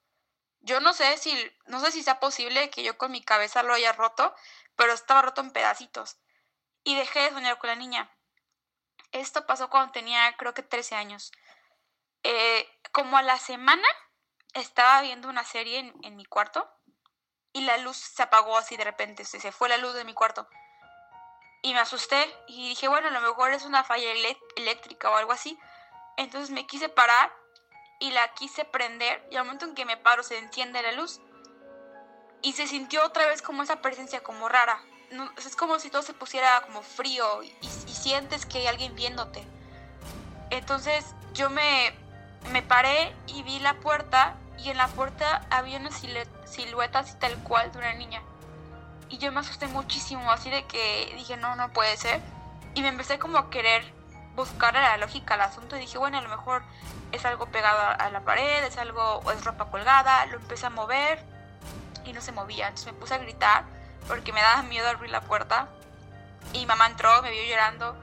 Yo 0.60 0.80
no 0.80 0.92
sé 0.92 1.16
si, 1.18 1.52
no 1.66 1.80
sé 1.80 1.92
si 1.92 2.02
sea 2.02 2.18
posible 2.18 2.70
que 2.70 2.82
yo 2.82 2.98
con 2.98 3.12
mi 3.12 3.22
cabeza 3.22 3.62
lo 3.62 3.74
haya 3.74 3.92
roto, 3.92 4.34
pero 4.74 4.92
estaba 4.92 5.22
roto 5.22 5.40
en 5.40 5.52
pedacitos. 5.52 6.18
Y 6.82 6.96
dejé 6.96 7.20
de 7.20 7.30
soñar 7.30 7.58
con 7.58 7.68
la 7.68 7.76
niña. 7.76 8.10
Esto 9.12 9.46
pasó 9.46 9.70
cuando 9.70 9.92
tenía 9.92 10.36
creo 10.36 10.54
que 10.54 10.62
13 10.62 10.96
años. 10.96 11.32
Eh, 12.24 12.68
como 12.92 13.16
a 13.16 13.22
la 13.22 13.38
semana 13.38 13.86
estaba 14.54 15.00
viendo 15.02 15.28
una 15.28 15.44
serie 15.44 15.78
en, 15.78 15.94
en, 16.02 16.16
mi 16.16 16.24
cuarto 16.24 16.68
y 17.52 17.60
la 17.60 17.76
luz 17.78 17.96
se 17.96 18.22
apagó 18.22 18.56
así 18.56 18.76
de 18.76 18.84
repente, 18.84 19.24
se, 19.24 19.38
se 19.40 19.52
fue 19.52 19.68
la 19.68 19.76
luz 19.76 19.94
de 19.94 20.04
mi 20.04 20.14
cuarto. 20.14 20.48
Y 21.62 21.72
me 21.74 21.80
asusté 21.80 22.24
y 22.46 22.68
dije, 22.70 22.88
bueno, 22.88 23.08
a 23.08 23.10
lo 23.10 23.20
mejor 23.20 23.52
es 23.52 23.64
una 23.64 23.84
falla 23.84 24.12
eléctrica 24.56 25.10
o 25.10 25.16
algo 25.16 25.32
así. 25.32 25.58
Entonces 26.16 26.50
me 26.50 26.66
quise 26.66 26.88
parar 26.88 27.32
y 28.00 28.10
la 28.12 28.32
quise 28.34 28.64
prender 28.64 29.26
y 29.30 29.36
al 29.36 29.44
momento 29.44 29.64
en 29.64 29.74
que 29.74 29.84
me 29.84 29.96
paro 29.96 30.22
se 30.22 30.38
enciende 30.38 30.82
la 30.82 30.92
luz 30.92 31.20
y 32.42 32.52
se 32.52 32.68
sintió 32.68 33.04
otra 33.04 33.26
vez 33.26 33.42
como 33.42 33.64
esa 33.64 33.82
presencia 33.82 34.22
como 34.22 34.48
rara 34.48 34.80
es 35.36 35.56
como 35.56 35.78
si 35.78 35.90
todo 35.90 36.02
se 36.02 36.12
pusiera 36.12 36.60
como 36.62 36.82
frío 36.82 37.42
y, 37.42 37.52
sientes 37.68 38.46
que 38.46 38.58
hay 38.58 38.66
alguien 38.68 38.94
viéndote. 38.94 39.44
Entonces 40.50 41.04
yo 41.34 41.50
me, 41.50 41.92
me 42.52 42.62
paré 42.62 43.14
y 43.26 43.42
vi 43.42 43.58
la 43.58 43.74
puerta 43.80 44.36
y 44.58 44.70
en 44.70 44.76
la 44.76 44.88
puerta 44.88 45.46
había 45.50 45.78
una 45.78 45.90
silueta 45.90 47.00
así 47.00 47.14
tal 47.18 47.36
cual 47.42 47.70
de 47.72 47.78
una 47.78 47.94
niña. 47.94 48.22
Y 49.08 49.18
yo 49.18 49.32
me 49.32 49.40
asusté 49.40 49.66
muchísimo, 49.68 50.30
así 50.30 50.50
de 50.50 50.64
que 50.66 51.12
dije, 51.16 51.36
no, 51.36 51.56
no 51.56 51.72
puede 51.72 51.96
ser. 51.96 52.20
Y 52.74 52.82
me 52.82 52.88
empecé 52.88 53.18
como 53.18 53.38
a 53.38 53.50
querer 53.50 53.92
buscar 54.36 54.74
la 54.74 54.96
lógica 54.98 55.34
al 55.34 55.40
asunto 55.40 55.76
y 55.76 55.80
dije, 55.80 55.98
bueno, 55.98 56.18
a 56.18 56.20
lo 56.20 56.28
mejor 56.28 56.62
es 57.12 57.24
algo 57.24 57.46
pegado 57.46 57.78
a 57.98 58.10
la 58.10 58.20
pared, 58.20 58.64
es 58.64 58.76
algo, 58.76 59.22
es 59.32 59.44
ropa 59.44 59.70
colgada. 59.70 60.26
Lo 60.26 60.36
empecé 60.36 60.66
a 60.66 60.70
mover 60.70 61.24
y 62.04 62.12
no 62.12 62.20
se 62.20 62.32
movía. 62.32 62.68
Entonces 62.68 62.92
me 62.92 62.98
puse 62.98 63.14
a 63.14 63.18
gritar 63.18 63.64
porque 64.06 64.32
me 64.32 64.40
daba 64.40 64.62
miedo 64.62 64.88
abrir 64.88 65.10
la 65.10 65.22
puerta. 65.22 65.68
Y 66.52 66.66
mamá 66.66 66.86
entró, 66.86 67.22
me 67.22 67.30
vio 67.30 67.42
llorando. 67.44 67.96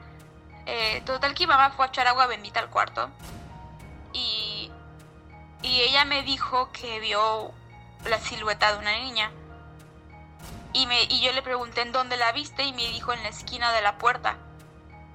Eh, 0.66 1.02
total 1.06 1.34
que 1.34 1.46
mamá 1.46 1.70
fue 1.70 1.86
a 1.86 1.88
echar 1.88 2.06
agua 2.06 2.26
bendita 2.26 2.60
al 2.60 2.68
cuarto. 2.68 3.08
Y, 4.12 4.70
y 5.62 5.80
ella 5.82 6.04
me 6.04 6.22
dijo 6.22 6.70
que 6.72 7.00
vio 7.00 7.52
la 8.04 8.18
silueta 8.18 8.72
de 8.72 8.78
una 8.78 8.92
niña. 8.92 9.30
Y, 10.78 11.20
yo 11.20 11.32
le 11.32 11.42
pregunté 11.42 11.80
en 11.80 11.92
dónde 11.92 12.16
la 12.16 12.32
viste 12.32 12.62
y 12.64 12.72
me 12.72 12.86
dijo 12.88 13.12
en 13.12 13.22
la 13.22 13.30
esquina 13.30 13.72
de 13.72 13.80
la 13.80 13.98
puerta. 13.98 14.36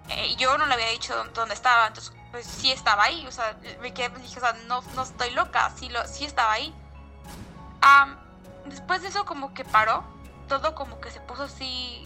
Eh, 0.10 0.36
yo 0.38 0.58
no 0.58 0.66
le 0.66 0.74
había 0.74 0.90
dicho 0.90 1.16
dónde 1.34 1.54
estaba, 1.54 1.88
entonces 1.88 2.14
pues 2.32 2.48
sí 2.48 2.72
estaba 2.72 3.04
ahí. 3.04 3.26
O 3.28 3.32
sea, 3.32 3.56
me 3.82 3.94
quedé, 3.94 4.10
dije, 4.20 4.40
o 4.40 4.42
sea, 4.42 4.54
no, 4.68 4.82
no 4.96 5.04
estoy 5.04 5.32
loca, 5.32 5.72
sí, 5.76 5.90
lo, 5.90 6.06
sí 6.08 6.26
estaba 6.26 6.54
ahí. 6.54 6.74
Um, 7.84 8.16
después 8.70 9.02
de 9.02 9.10
eso 9.10 9.26
como 9.26 9.54
que 9.54 9.64
paró 9.66 10.04
todo 10.52 10.76
como 10.76 11.00
que 11.00 11.10
se 11.12 11.22
puso 11.22 11.44
así 11.44 12.06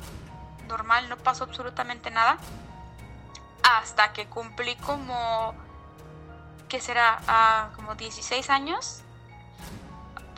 normal, 0.68 1.10
no 1.10 1.18
pasó 1.18 1.46
absolutamente 1.46 2.12
nada. 2.12 2.38
Hasta 3.64 4.14
que 4.14 4.28
cumplí 4.28 4.76
como, 4.76 5.56
¿qué 6.70 6.80
será? 6.80 7.20
Ah, 7.28 7.70
como 7.76 7.96
16 7.96 8.52
años. 8.52 9.02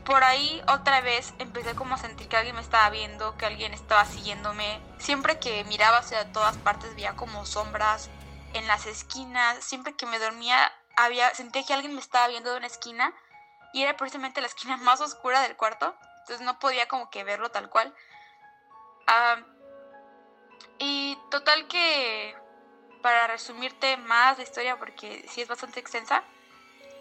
Por 0.08 0.24
ahí 0.24 0.64
otra 0.68 1.02
vez 1.02 1.36
empecé 1.38 1.76
como 1.76 1.94
a 1.94 1.98
sentir 2.00 2.28
que 2.28 2.38
alguien 2.38 2.56
me 2.56 2.62
estaba 2.62 2.90
viendo, 2.90 3.38
que 3.38 3.46
alguien 3.46 3.74
estaba 3.74 4.06
siguiéndome. 4.06 4.82
Siempre 4.98 5.38
que 5.38 5.64
miraba 5.66 5.98
hacia 5.98 6.32
todas 6.32 6.58
partes 6.58 6.96
veía 6.96 7.16
como 7.16 7.46
sombras 7.46 8.10
en 8.54 8.66
las 8.66 8.88
esquinas. 8.88 9.64
Siempre 9.64 9.96
que 9.96 10.08
me 10.08 10.18
dormía 10.18 10.72
había 10.96 11.32
sentía 11.36 11.64
que 11.64 11.74
alguien 11.74 11.94
me 11.94 12.02
estaba 12.02 12.28
viendo 12.28 12.50
de 12.52 12.58
una 12.58 12.66
esquina 12.66 13.14
y 13.74 13.84
era 13.84 13.96
precisamente 13.96 14.42
la 14.42 14.48
esquina 14.48 14.78
más 14.88 15.02
oscura 15.02 15.42
del 15.42 15.56
cuarto 15.56 15.94
entonces 16.28 16.46
no 16.46 16.60
podía 16.60 16.90
como 16.90 17.10
que 17.10 17.24
verlo 17.24 17.50
tal 17.52 17.70
cual. 17.70 17.94
Uh, 19.08 19.42
y 20.78 21.18
total 21.32 21.70
que, 21.70 22.36
para 23.02 23.28
resumirte 23.28 23.96
más 23.96 24.38
la 24.38 24.44
historia, 24.44 24.78
porque 24.78 25.26
sí 25.30 25.42
es 25.42 25.48
bastante 25.48 25.80
extensa, 25.80 26.24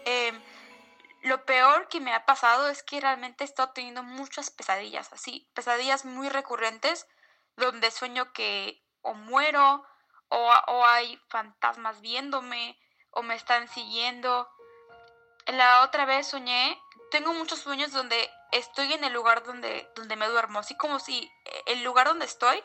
eh, 0.05 0.31
lo 1.27 1.45
peor 1.45 1.87
que 1.87 1.99
me 1.99 2.13
ha 2.13 2.25
pasado 2.25 2.69
es 2.69 2.83
que 2.83 3.01
realmente 3.01 3.43
he 3.43 3.47
estado 3.47 3.71
teniendo 3.73 4.03
muchas 4.03 4.49
pesadillas, 4.49 5.11
así, 5.13 5.49
pesadillas 5.53 6.05
muy 6.05 6.29
recurrentes, 6.29 7.07
donde 7.55 7.91
sueño 7.91 8.33
que 8.33 8.83
o 9.01 9.13
muero, 9.13 9.85
o, 10.29 10.53
o 10.67 10.85
hay 10.85 11.19
fantasmas 11.29 12.01
viéndome, 12.01 12.79
o 13.11 13.23
me 13.23 13.35
están 13.35 13.67
siguiendo. 13.67 14.49
La 15.47 15.83
otra 15.83 16.05
vez 16.05 16.27
soñé, 16.27 16.79
tengo 17.11 17.33
muchos 17.33 17.59
sueños 17.59 17.91
donde 17.91 18.29
estoy 18.51 18.93
en 18.93 19.03
el 19.03 19.13
lugar 19.13 19.43
donde, 19.43 19.89
donde 19.95 20.15
me 20.15 20.27
duermo, 20.27 20.59
así 20.59 20.75
como 20.75 20.99
si 20.99 21.23
eh, 21.45 21.63
el 21.67 21.83
lugar 21.83 22.07
donde 22.07 22.25
estoy, 22.25 22.61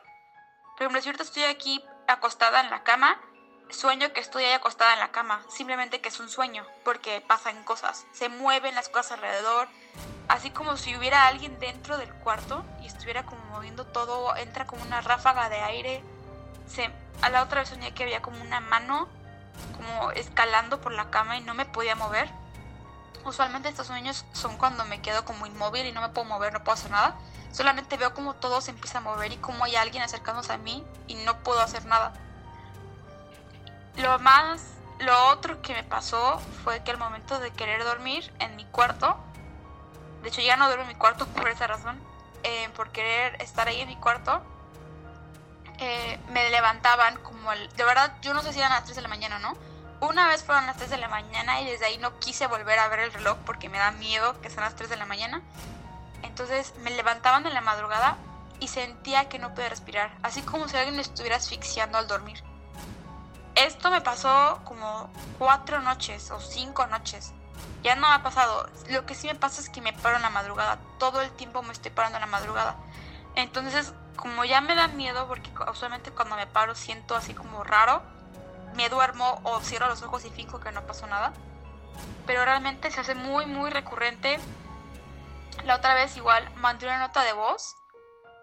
por 0.76 0.82
ejemplo, 0.82 1.00
si 1.00 1.10
estoy 1.10 1.44
aquí 1.44 1.84
acostada 2.08 2.60
en 2.60 2.70
la 2.70 2.82
cama, 2.82 3.20
sueño 3.70 4.12
que 4.12 4.20
estoy 4.20 4.44
ahí 4.44 4.52
acostada 4.52 4.94
en 4.94 5.00
la 5.00 5.12
cama, 5.12 5.42
simplemente 5.48 6.00
que 6.00 6.08
es 6.08 6.20
un 6.20 6.28
sueño, 6.28 6.66
porque 6.84 7.20
pasan 7.20 7.64
cosas, 7.64 8.06
se 8.12 8.28
mueven 8.28 8.74
las 8.74 8.88
cosas 8.88 9.12
alrededor, 9.12 9.68
así 10.28 10.50
como 10.50 10.76
si 10.76 10.96
hubiera 10.96 11.26
alguien 11.26 11.58
dentro 11.58 11.98
del 11.98 12.12
cuarto 12.12 12.64
y 12.82 12.86
estuviera 12.86 13.24
como 13.24 13.42
moviendo 13.46 13.86
todo, 13.86 14.36
entra 14.36 14.66
como 14.66 14.82
una 14.82 15.00
ráfaga 15.00 15.48
de 15.48 15.60
aire, 15.60 16.02
se, 16.66 16.90
a 17.22 17.30
la 17.30 17.42
otra 17.42 17.60
vez 17.60 17.70
soñé 17.70 17.92
que 17.92 18.04
había 18.04 18.22
como 18.22 18.40
una 18.40 18.60
mano 18.60 19.08
como 19.76 20.10
escalando 20.12 20.80
por 20.80 20.92
la 20.92 21.10
cama 21.10 21.36
y 21.36 21.40
no 21.42 21.54
me 21.54 21.66
podía 21.66 21.94
mover. 21.94 22.30
Usualmente 23.24 23.68
estos 23.68 23.86
sueños 23.86 24.24
son 24.32 24.56
cuando 24.56 24.84
me 24.84 25.00
quedo 25.00 25.24
como 25.24 25.46
inmóvil 25.46 25.86
y 25.86 25.92
no 25.92 26.00
me 26.00 26.08
puedo 26.08 26.26
mover, 26.26 26.52
no 26.52 26.64
puedo 26.64 26.74
hacer 26.74 26.90
nada. 26.90 27.16
Solamente 27.52 27.96
veo 27.96 28.14
como 28.14 28.34
todo 28.34 28.60
se 28.60 28.70
empieza 28.70 28.98
a 28.98 29.02
mover 29.02 29.32
y 29.32 29.36
como 29.36 29.64
hay 29.64 29.76
alguien 29.76 30.02
acercándose 30.02 30.52
a 30.52 30.58
mí 30.58 30.84
y 31.06 31.14
no 31.16 31.38
puedo 31.42 31.60
hacer 31.60 31.84
nada. 31.84 32.14
Lo 33.96 34.18
más, 34.18 34.62
lo 35.00 35.28
otro 35.28 35.60
que 35.60 35.74
me 35.74 35.84
pasó 35.84 36.40
fue 36.64 36.82
que 36.82 36.90
al 36.90 36.98
momento 36.98 37.38
de 37.38 37.50
querer 37.50 37.84
dormir 37.84 38.32
en 38.38 38.56
mi 38.56 38.64
cuarto, 38.64 39.16
de 40.22 40.28
hecho 40.28 40.40
ya 40.40 40.56
no 40.56 40.66
duermo 40.66 40.84
en 40.84 40.88
mi 40.88 40.94
cuarto 40.94 41.26
por 41.26 41.48
esa 41.48 41.66
razón, 41.66 42.00
eh, 42.42 42.68
por 42.74 42.90
querer 42.90 43.40
estar 43.42 43.68
ahí 43.68 43.80
en 43.80 43.88
mi 43.88 43.96
cuarto, 43.96 44.42
eh, 45.78 46.18
me 46.28 46.48
levantaban 46.50 47.16
como 47.22 47.52
el... 47.52 47.68
De 47.70 47.84
verdad, 47.84 48.14
yo 48.22 48.34
no 48.34 48.42
sé 48.42 48.52
si 48.52 48.60
eran 48.60 48.70
las 48.70 48.84
3 48.84 48.96
de 48.96 49.02
la 49.02 49.08
mañana, 49.08 49.38
¿no? 49.38 49.56
Una 50.00 50.28
vez 50.28 50.42
fueron 50.42 50.66
las 50.66 50.76
3 50.76 50.90
de 50.90 50.98
la 50.98 51.08
mañana 51.08 51.60
y 51.60 51.66
desde 51.66 51.86
ahí 51.86 51.98
no 51.98 52.18
quise 52.18 52.46
volver 52.46 52.78
a 52.78 52.88
ver 52.88 53.00
el 53.00 53.12
reloj 53.12 53.38
porque 53.44 53.68
me 53.68 53.78
da 53.78 53.90
miedo 53.92 54.40
que 54.40 54.50
sean 54.50 54.64
las 54.64 54.74
3 54.74 54.90
de 54.90 54.96
la 54.96 55.06
mañana. 55.06 55.42
Entonces 56.22 56.74
me 56.78 56.90
levantaban 56.90 57.46
en 57.46 57.54
la 57.54 57.60
madrugada 57.60 58.16
y 58.58 58.68
sentía 58.68 59.28
que 59.28 59.38
no 59.38 59.54
podía 59.54 59.68
respirar, 59.68 60.12
así 60.22 60.40
como 60.42 60.68
si 60.68 60.76
alguien 60.76 60.96
me 60.96 61.02
estuviera 61.02 61.36
asfixiando 61.36 61.98
al 61.98 62.06
dormir. 62.06 62.42
Esto 63.54 63.90
me 63.90 64.00
pasó 64.00 64.60
como 64.64 65.10
cuatro 65.38 65.80
noches 65.82 66.30
o 66.30 66.40
cinco 66.40 66.86
noches. 66.86 67.32
Ya 67.82 67.96
no 67.96 68.06
ha 68.06 68.22
pasado. 68.22 68.68
Lo 68.88 69.04
que 69.04 69.14
sí 69.14 69.26
me 69.26 69.34
pasa 69.34 69.60
es 69.60 69.68
que 69.68 69.80
me 69.80 69.92
paro 69.92 70.16
en 70.16 70.22
la 70.22 70.30
madrugada. 70.30 70.78
Todo 70.98 71.20
el 71.20 71.30
tiempo 71.32 71.62
me 71.62 71.72
estoy 71.72 71.90
parando 71.90 72.16
en 72.16 72.22
la 72.22 72.26
madrugada. 72.26 72.76
Entonces, 73.34 73.92
como 74.16 74.44
ya 74.44 74.60
me 74.60 74.74
da 74.74 74.88
miedo, 74.88 75.26
porque 75.26 75.50
usualmente 75.70 76.10
cuando 76.12 76.36
me 76.36 76.46
paro 76.46 76.74
siento 76.74 77.14
así 77.14 77.34
como 77.34 77.64
raro, 77.64 78.02
me 78.74 78.88
duermo 78.88 79.40
o 79.44 79.60
cierro 79.60 79.88
los 79.88 80.02
ojos 80.02 80.24
y 80.24 80.30
finjo 80.30 80.60
que 80.60 80.72
no 80.72 80.86
pasó 80.86 81.06
nada. 81.06 81.32
Pero 82.26 82.44
realmente 82.44 82.90
se 82.90 83.00
hace 83.00 83.14
muy, 83.14 83.46
muy 83.46 83.70
recurrente. 83.70 84.38
La 85.64 85.76
otra 85.76 85.94
vez 85.94 86.16
igual 86.16 86.48
mandé 86.56 86.86
una 86.86 86.98
nota 86.98 87.22
de 87.22 87.32
voz. 87.32 87.76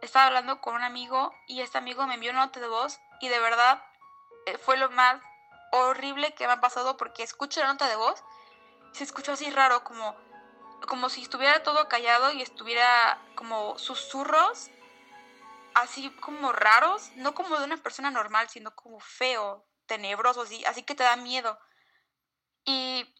Estaba 0.01 0.27
hablando 0.27 0.61
con 0.61 0.75
un 0.75 0.83
amigo 0.83 1.33
y 1.47 1.61
este 1.61 1.77
amigo 1.77 2.05
me 2.05 2.13
envió 2.13 2.31
una 2.31 2.45
nota 2.45 2.59
de 2.59 2.67
voz 2.67 2.99
y 3.21 3.27
de 3.27 3.39
verdad 3.39 3.81
fue 4.57 4.77
lo 4.77 4.89
más 4.89 5.21
horrible 5.71 6.33
que 6.33 6.47
me 6.47 6.53
ha 6.53 6.59
pasado 6.59 6.97
porque 6.97 7.23
escucho 7.23 7.59
la 7.61 7.67
nota 7.67 7.87
de 7.87 7.95
voz. 7.95 8.23
Se 8.93 9.03
escuchó 9.03 9.33
así 9.33 9.49
raro, 9.51 9.83
como, 9.83 10.15
como 10.87 11.09
si 11.09 11.21
estuviera 11.21 11.63
todo 11.63 11.87
callado 11.87 12.31
y 12.31 12.41
estuviera 12.41 13.19
como 13.35 13.77
susurros 13.77 14.71
así 15.75 16.09
como 16.19 16.51
raros, 16.51 17.11
no 17.15 17.33
como 17.33 17.57
de 17.57 17.65
una 17.65 17.77
persona 17.77 18.11
normal, 18.11 18.49
sino 18.49 18.75
como 18.75 18.99
feo, 18.99 19.65
tenebroso, 19.85 20.41
así, 20.41 20.63
así 20.65 20.83
que 20.83 20.95
te 20.95 21.03
da 21.03 21.15
miedo. 21.15 21.59
Y 22.65 23.15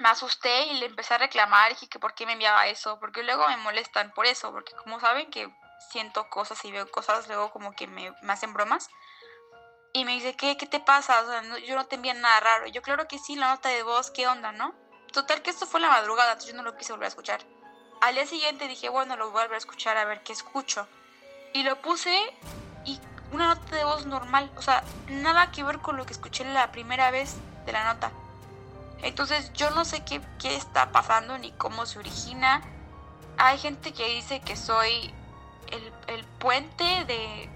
me 0.00 0.08
asusté 0.08 0.66
y 0.66 0.80
le 0.80 0.86
empecé 0.86 1.14
a 1.14 1.18
reclamar, 1.18 1.70
dije 1.70 1.88
que 1.88 1.98
por 1.98 2.14
qué 2.14 2.26
me 2.26 2.32
enviaba 2.32 2.66
eso, 2.66 2.98
porque 3.00 3.22
luego 3.22 3.46
me 3.48 3.56
molestan 3.58 4.12
por 4.12 4.26
eso, 4.26 4.52
porque 4.52 4.72
como 4.74 5.00
saben 5.00 5.30
que 5.30 5.52
siento 5.90 6.28
cosas 6.28 6.64
y 6.64 6.72
veo 6.72 6.90
cosas, 6.90 7.26
luego 7.28 7.50
como 7.50 7.74
que 7.74 7.86
me, 7.86 8.12
me 8.22 8.32
hacen 8.32 8.52
bromas. 8.52 8.88
Y 9.92 10.04
me 10.04 10.12
dice, 10.12 10.34
¿qué, 10.34 10.56
qué 10.56 10.66
te 10.66 10.80
pasa? 10.80 11.20
O 11.20 11.26
sea, 11.26 11.58
yo 11.58 11.76
no 11.76 11.86
te 11.86 11.96
envié 11.96 12.14
nada 12.14 12.40
raro. 12.40 12.66
Yo 12.66 12.80
claro 12.80 13.06
que 13.06 13.18
sí, 13.18 13.36
la 13.36 13.48
nota 13.48 13.68
de 13.68 13.82
voz, 13.82 14.10
¿qué 14.10 14.26
onda, 14.26 14.52
no? 14.52 14.74
Total 15.12 15.42
que 15.42 15.50
esto 15.50 15.66
fue 15.66 15.80
la 15.80 15.90
madrugada, 15.90 16.32
entonces 16.32 16.52
yo 16.52 16.56
no 16.56 16.62
lo 16.62 16.76
quise 16.76 16.92
volver 16.92 17.06
a 17.06 17.08
escuchar. 17.08 17.42
Al 18.00 18.14
día 18.14 18.26
siguiente 18.26 18.66
dije, 18.66 18.88
bueno, 18.88 19.16
lo 19.16 19.30
voy 19.30 19.40
a 19.40 19.44
volver 19.44 19.56
a 19.56 19.58
escuchar 19.58 19.98
a 19.98 20.04
ver 20.06 20.22
qué 20.22 20.32
escucho. 20.32 20.88
Y 21.52 21.62
lo 21.64 21.80
puse 21.82 22.18
y 22.86 22.98
una 23.30 23.54
nota 23.54 23.76
de 23.76 23.84
voz 23.84 24.06
normal, 24.06 24.50
o 24.56 24.62
sea, 24.62 24.82
nada 25.08 25.50
que 25.52 25.62
ver 25.62 25.78
con 25.78 25.96
lo 25.96 26.06
que 26.06 26.14
escuché 26.14 26.44
la 26.44 26.72
primera 26.72 27.10
vez 27.10 27.36
de 27.66 27.72
la 27.72 27.92
nota. 27.92 28.10
Entonces 29.02 29.52
yo 29.52 29.70
no 29.70 29.84
sé 29.84 30.04
qué, 30.04 30.20
qué 30.40 30.56
está 30.56 30.90
pasando 30.92 31.36
ni 31.36 31.52
cómo 31.52 31.84
se 31.84 31.98
origina. 31.98 32.62
Hay 33.36 33.58
gente 33.58 33.92
que 33.92 34.08
dice 34.08 34.40
que 34.40 34.56
soy 34.56 35.12
el, 35.70 35.92
el 36.06 36.24
puente 36.24 37.04
de 37.04 37.50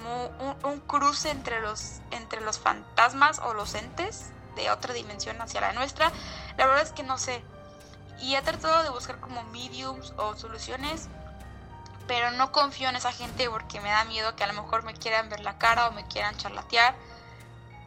como 0.00 0.26
un, 0.26 0.56
un 0.64 0.80
cruce 0.80 1.30
entre 1.30 1.60
los, 1.60 2.00
entre 2.10 2.40
los 2.40 2.58
fantasmas 2.58 3.38
o 3.40 3.54
los 3.54 3.74
entes 3.74 4.30
de 4.56 4.70
otra 4.70 4.94
dimensión 4.94 5.40
hacia 5.40 5.60
la 5.60 5.72
nuestra. 5.72 6.10
La 6.56 6.66
verdad 6.66 6.82
es 6.82 6.92
que 6.92 7.02
no 7.02 7.18
sé. 7.18 7.42
Y 8.20 8.34
he 8.34 8.42
tratado 8.42 8.82
de 8.82 8.90
buscar 8.90 9.18
como 9.20 9.42
mediums 9.44 10.12
o 10.16 10.36
soluciones, 10.36 11.08
pero 12.06 12.30
no 12.32 12.52
confío 12.52 12.88
en 12.88 12.96
esa 12.96 13.12
gente 13.12 13.48
porque 13.48 13.80
me 13.80 13.90
da 13.90 14.04
miedo 14.04 14.34
que 14.36 14.44
a 14.44 14.46
lo 14.46 14.52
mejor 14.54 14.82
me 14.82 14.94
quieran 14.94 15.28
ver 15.28 15.40
la 15.40 15.58
cara 15.58 15.88
o 15.88 15.92
me 15.92 16.06
quieran 16.06 16.36
charlatear. 16.36 16.94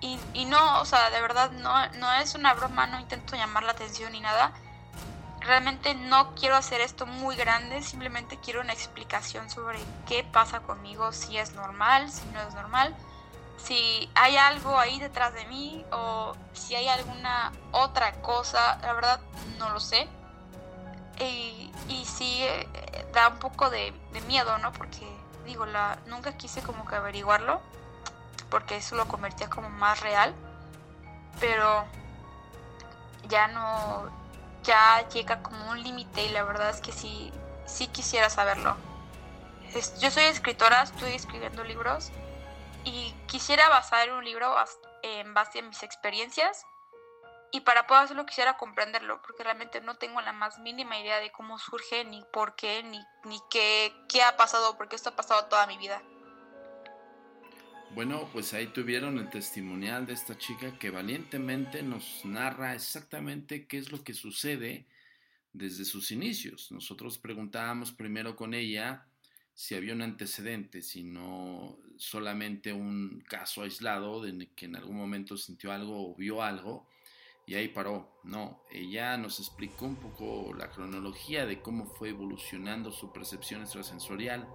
Y, 0.02 0.20
y 0.34 0.46
no, 0.46 0.82
o 0.82 0.86
sea, 0.86 1.10
de 1.12 1.22
verdad 1.22 1.52
no, 1.52 1.88
no 1.94 2.12
es 2.14 2.36
una 2.36 2.54
broma, 2.54 2.88
no 2.88 3.00
intento 3.00 3.36
llamar 3.36 3.64
la 3.64 3.72
atención 3.72 4.12
ni 4.12 4.20
nada. 4.20 4.54
Realmente 5.46 5.94
no 5.94 6.34
quiero 6.36 6.56
hacer 6.56 6.80
esto 6.80 7.06
muy 7.06 7.36
grande, 7.36 7.82
simplemente 7.82 8.40
quiero 8.40 8.62
una 8.62 8.72
explicación 8.72 9.50
sobre 9.50 9.78
qué 10.08 10.24
pasa 10.24 10.62
conmigo, 10.62 11.12
si 11.12 11.38
es 11.38 11.54
normal, 11.54 12.10
si 12.10 12.26
no 12.28 12.42
es 12.42 12.54
normal, 12.54 12.96
si 13.58 14.10
hay 14.16 14.38
algo 14.38 14.80
ahí 14.80 15.00
detrás 15.00 15.34
de 15.34 15.46
mí 15.46 15.86
o 15.92 16.34
si 16.54 16.76
hay 16.76 16.88
alguna 16.88 17.52
otra 17.72 18.14
cosa, 18.22 18.78
la 18.82 18.94
verdad 18.94 19.20
no 19.58 19.70
lo 19.70 19.80
sé. 19.82 20.08
Y, 21.20 21.72
y 21.90 22.06
sí 22.06 22.40
eh, 22.42 23.06
da 23.14 23.28
un 23.28 23.40
poco 23.40 23.70
de, 23.70 23.94
de 24.14 24.22
miedo, 24.22 24.58
¿no? 24.60 24.72
Porque 24.72 25.06
digo, 25.46 25.66
la, 25.66 25.98
nunca 26.08 26.38
quise 26.38 26.62
como 26.62 26.86
que 26.86 26.96
averiguarlo, 26.96 27.62
porque 28.50 28.78
eso 28.78 28.96
lo 28.96 29.08
convertía 29.08 29.50
como 29.50 29.70
más 29.70 30.00
real, 30.00 30.34
pero 31.40 31.86
ya 33.28 33.48
no, 33.48 34.10
ya 34.64 35.08
llega 35.10 35.42
como 35.42 35.72
un 35.72 35.84
límite 35.84 36.26
y 36.26 36.30
la 36.30 36.44
verdad 36.44 36.70
es 36.70 36.82
que 36.82 36.92
sí, 36.92 37.32
sí 37.66 37.88
quisiera 37.88 38.30
saberlo. 38.30 38.76
Yo 40.00 40.12
soy 40.12 40.26
escritora, 40.26 40.84
estoy 40.84 41.14
escribiendo 41.14 41.64
libros 41.64 42.12
y 42.84 43.14
quisiera 43.28 43.70
basar 43.70 44.12
un 44.12 44.24
libro 44.24 44.56
en 45.02 45.34
base 45.34 45.60
a 45.60 45.62
mis 45.64 45.82
experiencias 45.84 46.66
y 47.52 47.62
para 47.62 47.88
poder 47.88 48.04
hacerlo 48.04 48.26
quisiera 48.26 48.58
comprenderlo 48.58 49.22
porque 49.22 49.44
realmente 49.44 49.82
no 49.82 49.96
tengo 49.96 50.22
la 50.22 50.32
más 50.32 50.60
mínima 50.60 50.98
idea 50.98 51.20
de 51.20 51.32
cómo 51.32 51.60
surge 51.60 52.04
ni 52.06 52.24
por 52.32 52.56
qué 52.56 52.84
ni, 52.84 53.00
ni 53.26 53.40
qué, 53.50 53.94
qué 54.10 54.24
ha 54.24 54.38
pasado 54.38 54.78
porque 54.78 54.96
esto 54.96 55.10
ha 55.10 55.16
pasado 55.16 55.46
toda 55.46 55.68
mi 55.68 55.78
vida. 55.78 56.02
Bueno, 57.96 58.28
pues 58.34 58.56
ahí 58.56 58.68
tuvieron 58.68 59.20
el 59.20 59.30
testimonial 59.30 60.08
de 60.08 60.14
esta 60.14 60.36
chica 60.36 60.80
que 60.80 60.90
valientemente 60.90 61.84
nos 61.84 62.26
narra 62.26 62.74
exactamente 62.74 63.68
qué 63.68 63.78
es 63.78 63.92
lo 63.92 64.04
que 64.04 64.16
sucede 64.16 64.88
desde 65.54 65.86
sus 65.86 66.12
inicios. 66.12 66.72
Nosotros 66.72 67.20
preguntábamos 67.20 67.92
primero 67.92 68.36
con 68.36 68.56
ella 68.56 69.06
si 69.54 69.76
había 69.76 69.94
un 69.94 70.02
antecedente, 70.02 70.82
si 70.82 71.04
no 71.04 71.78
solamente 71.98 72.74
un 72.74 73.24
caso 73.30 73.62
aislado 73.62 74.24
de 74.24 74.50
que 74.56 74.66
en 74.66 74.76
algún 74.76 74.98
momento 74.98 75.38
sintió 75.38 75.72
algo 75.72 76.10
o 76.12 76.16
vio 76.16 76.42
algo 76.42 76.88
y 77.46 77.54
ahí 77.54 77.68
paró. 77.68 78.20
No, 78.24 78.64
ella 78.72 79.18
nos 79.18 79.40
explicó 79.40 79.86
un 79.86 79.98
poco 79.98 80.52
la 80.58 80.72
cronología 80.72 81.46
de 81.46 81.62
cómo 81.62 81.86
fue 81.86 82.10
evolucionando 82.10 82.92
su 82.92 83.14
percepción 83.14 83.62
extrasensorial. 83.62 84.48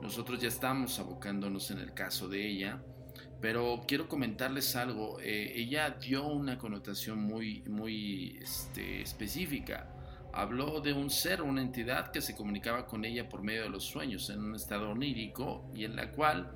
Nosotros 0.00 0.40
ya 0.40 0.48
estamos 0.48 0.98
abocándonos 0.98 1.70
en 1.70 1.78
el 1.78 1.94
caso 1.94 2.28
de 2.28 2.46
ella, 2.46 2.82
pero 3.40 3.82
quiero 3.86 4.08
comentarles 4.08 4.76
algo. 4.76 5.18
Eh, 5.20 5.52
ella 5.56 5.90
dio 5.90 6.26
una 6.26 6.58
connotación 6.58 7.18
muy, 7.18 7.62
muy 7.62 8.38
este, 8.42 9.02
específica. 9.02 9.92
Habló 10.32 10.80
de 10.80 10.92
un 10.92 11.08
ser, 11.08 11.40
una 11.40 11.62
entidad 11.62 12.10
que 12.10 12.20
se 12.20 12.36
comunicaba 12.36 12.86
con 12.86 13.04
ella 13.04 13.28
por 13.28 13.42
medio 13.42 13.62
de 13.62 13.70
los 13.70 13.84
sueños 13.84 14.28
en 14.28 14.44
un 14.44 14.54
estado 14.54 14.90
onírico 14.90 15.70
y 15.74 15.84
en 15.84 15.96
la 15.96 16.10
cual 16.12 16.52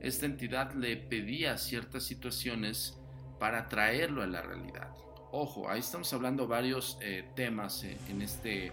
esta 0.00 0.26
entidad 0.26 0.72
le 0.74 0.96
pedía 0.96 1.58
ciertas 1.58 2.04
situaciones 2.04 2.96
para 3.40 3.68
traerlo 3.68 4.22
a 4.22 4.26
la 4.26 4.42
realidad. 4.42 4.90
Ojo, 5.32 5.68
ahí 5.68 5.80
estamos 5.80 6.12
hablando 6.12 6.46
varios 6.46 6.98
eh, 7.00 7.28
temas 7.34 7.82
eh, 7.82 7.96
en, 8.08 8.22
este, 8.22 8.72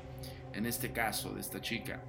en 0.54 0.66
este 0.66 0.92
caso 0.92 1.34
de 1.34 1.42
esta 1.42 1.60
chica. 1.60 2.02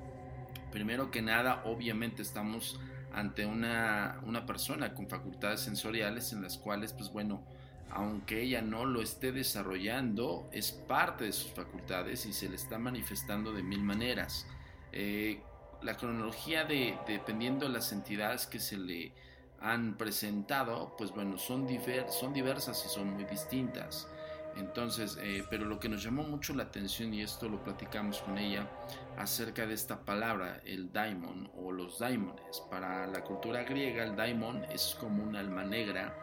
Primero 0.74 1.12
que 1.12 1.22
nada, 1.22 1.62
obviamente 1.66 2.20
estamos 2.20 2.80
ante 3.12 3.46
una, 3.46 4.20
una 4.26 4.44
persona 4.44 4.92
con 4.92 5.08
facultades 5.08 5.60
sensoriales 5.60 6.32
en 6.32 6.42
las 6.42 6.58
cuales, 6.58 6.92
pues 6.92 7.12
bueno, 7.12 7.44
aunque 7.90 8.42
ella 8.42 8.60
no 8.60 8.84
lo 8.84 9.00
esté 9.00 9.30
desarrollando, 9.30 10.48
es 10.50 10.72
parte 10.72 11.26
de 11.26 11.32
sus 11.32 11.52
facultades 11.52 12.26
y 12.26 12.32
se 12.32 12.48
le 12.48 12.56
está 12.56 12.76
manifestando 12.76 13.52
de 13.52 13.62
mil 13.62 13.84
maneras. 13.84 14.48
Eh, 14.90 15.40
la 15.82 15.96
cronología 15.96 16.64
de, 16.64 16.98
dependiendo 17.06 17.66
de 17.66 17.72
las 17.72 17.92
entidades 17.92 18.48
que 18.48 18.58
se 18.58 18.76
le 18.76 19.12
han 19.60 19.96
presentado, 19.96 20.96
pues 20.98 21.12
bueno, 21.12 21.38
son, 21.38 21.68
diver, 21.68 22.10
son 22.10 22.32
diversas 22.32 22.84
y 22.84 22.88
son 22.88 23.14
muy 23.14 23.24
distintas. 23.26 24.08
Entonces, 24.57 25.19
eh, 25.21 25.45
pero 25.51 25.64
lo 25.64 25.81
que 25.81 25.88
nos 25.88 26.03
llamó 26.03 26.23
mucho 26.23 26.55
la 26.55 26.64
atención, 26.64 27.12
y 27.12 27.23
esto 27.23 27.49
lo 27.49 27.62
platicamos 27.62 28.21
con 28.21 28.38
ella, 28.38 28.69
acerca 29.17 29.67
de 29.67 29.75
esta 29.75 30.05
palabra, 30.05 30.61
el 30.64 30.93
daimon 30.93 31.51
o 31.57 31.73
los 31.73 31.99
daimones. 31.99 32.62
Para 32.71 33.07
la 33.07 33.23
cultura 33.23 33.64
griega, 33.64 34.05
el 34.05 34.14
daimon 34.14 34.64
es 34.64 34.97
como 34.99 35.23
un 35.23 35.37
alma 35.37 35.64
negra 35.64 36.14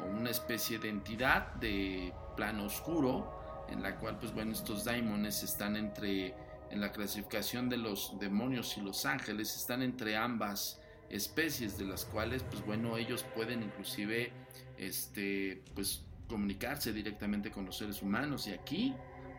o 0.00 0.06
una 0.06 0.30
especie 0.30 0.78
de 0.78 0.88
entidad 0.88 1.54
de 1.54 2.12
plano 2.36 2.64
oscuro 2.66 3.38
en 3.68 3.82
la 3.82 3.96
cual 3.96 4.18
pues 4.18 4.32
bueno 4.32 4.52
estos 4.52 4.84
daimones 4.84 5.42
están 5.42 5.76
entre 5.76 6.34
en 6.70 6.80
la 6.80 6.92
clasificación 6.92 7.68
de 7.68 7.78
los 7.78 8.18
demonios 8.18 8.76
y 8.76 8.80
los 8.80 9.04
ángeles 9.06 9.54
están 9.56 9.82
entre 9.82 10.16
ambas 10.16 10.80
especies 11.10 11.78
de 11.78 11.84
las 11.84 12.04
cuales 12.04 12.42
pues 12.42 12.64
bueno 12.64 12.96
ellos 12.96 13.24
pueden 13.34 13.62
inclusive 13.62 14.32
este 14.76 15.62
pues 15.74 16.04
comunicarse 16.28 16.92
directamente 16.92 17.50
con 17.50 17.64
los 17.64 17.76
seres 17.76 18.02
humanos 18.02 18.46
y 18.46 18.52
aquí 18.52 18.94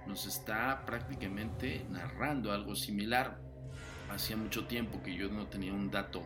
nos 0.07 0.25
está 0.25 0.85
prácticamente 0.85 1.85
narrando 1.89 2.51
algo 2.51 2.75
similar. 2.75 3.39
Hacía 4.09 4.35
mucho 4.35 4.65
tiempo 4.65 5.01
que 5.03 5.13
yo 5.15 5.29
no 5.29 5.47
tenía 5.47 5.71
un 5.71 5.91
dato 5.91 6.23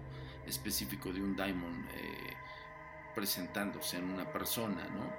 específico 0.47 1.11
de 1.11 1.21
un 1.21 1.35
daimon 1.35 1.85
eh, 1.93 2.33
presentándose 3.15 3.97
en 3.97 4.05
una 4.05 4.31
persona 4.31 4.85
no 4.89 5.13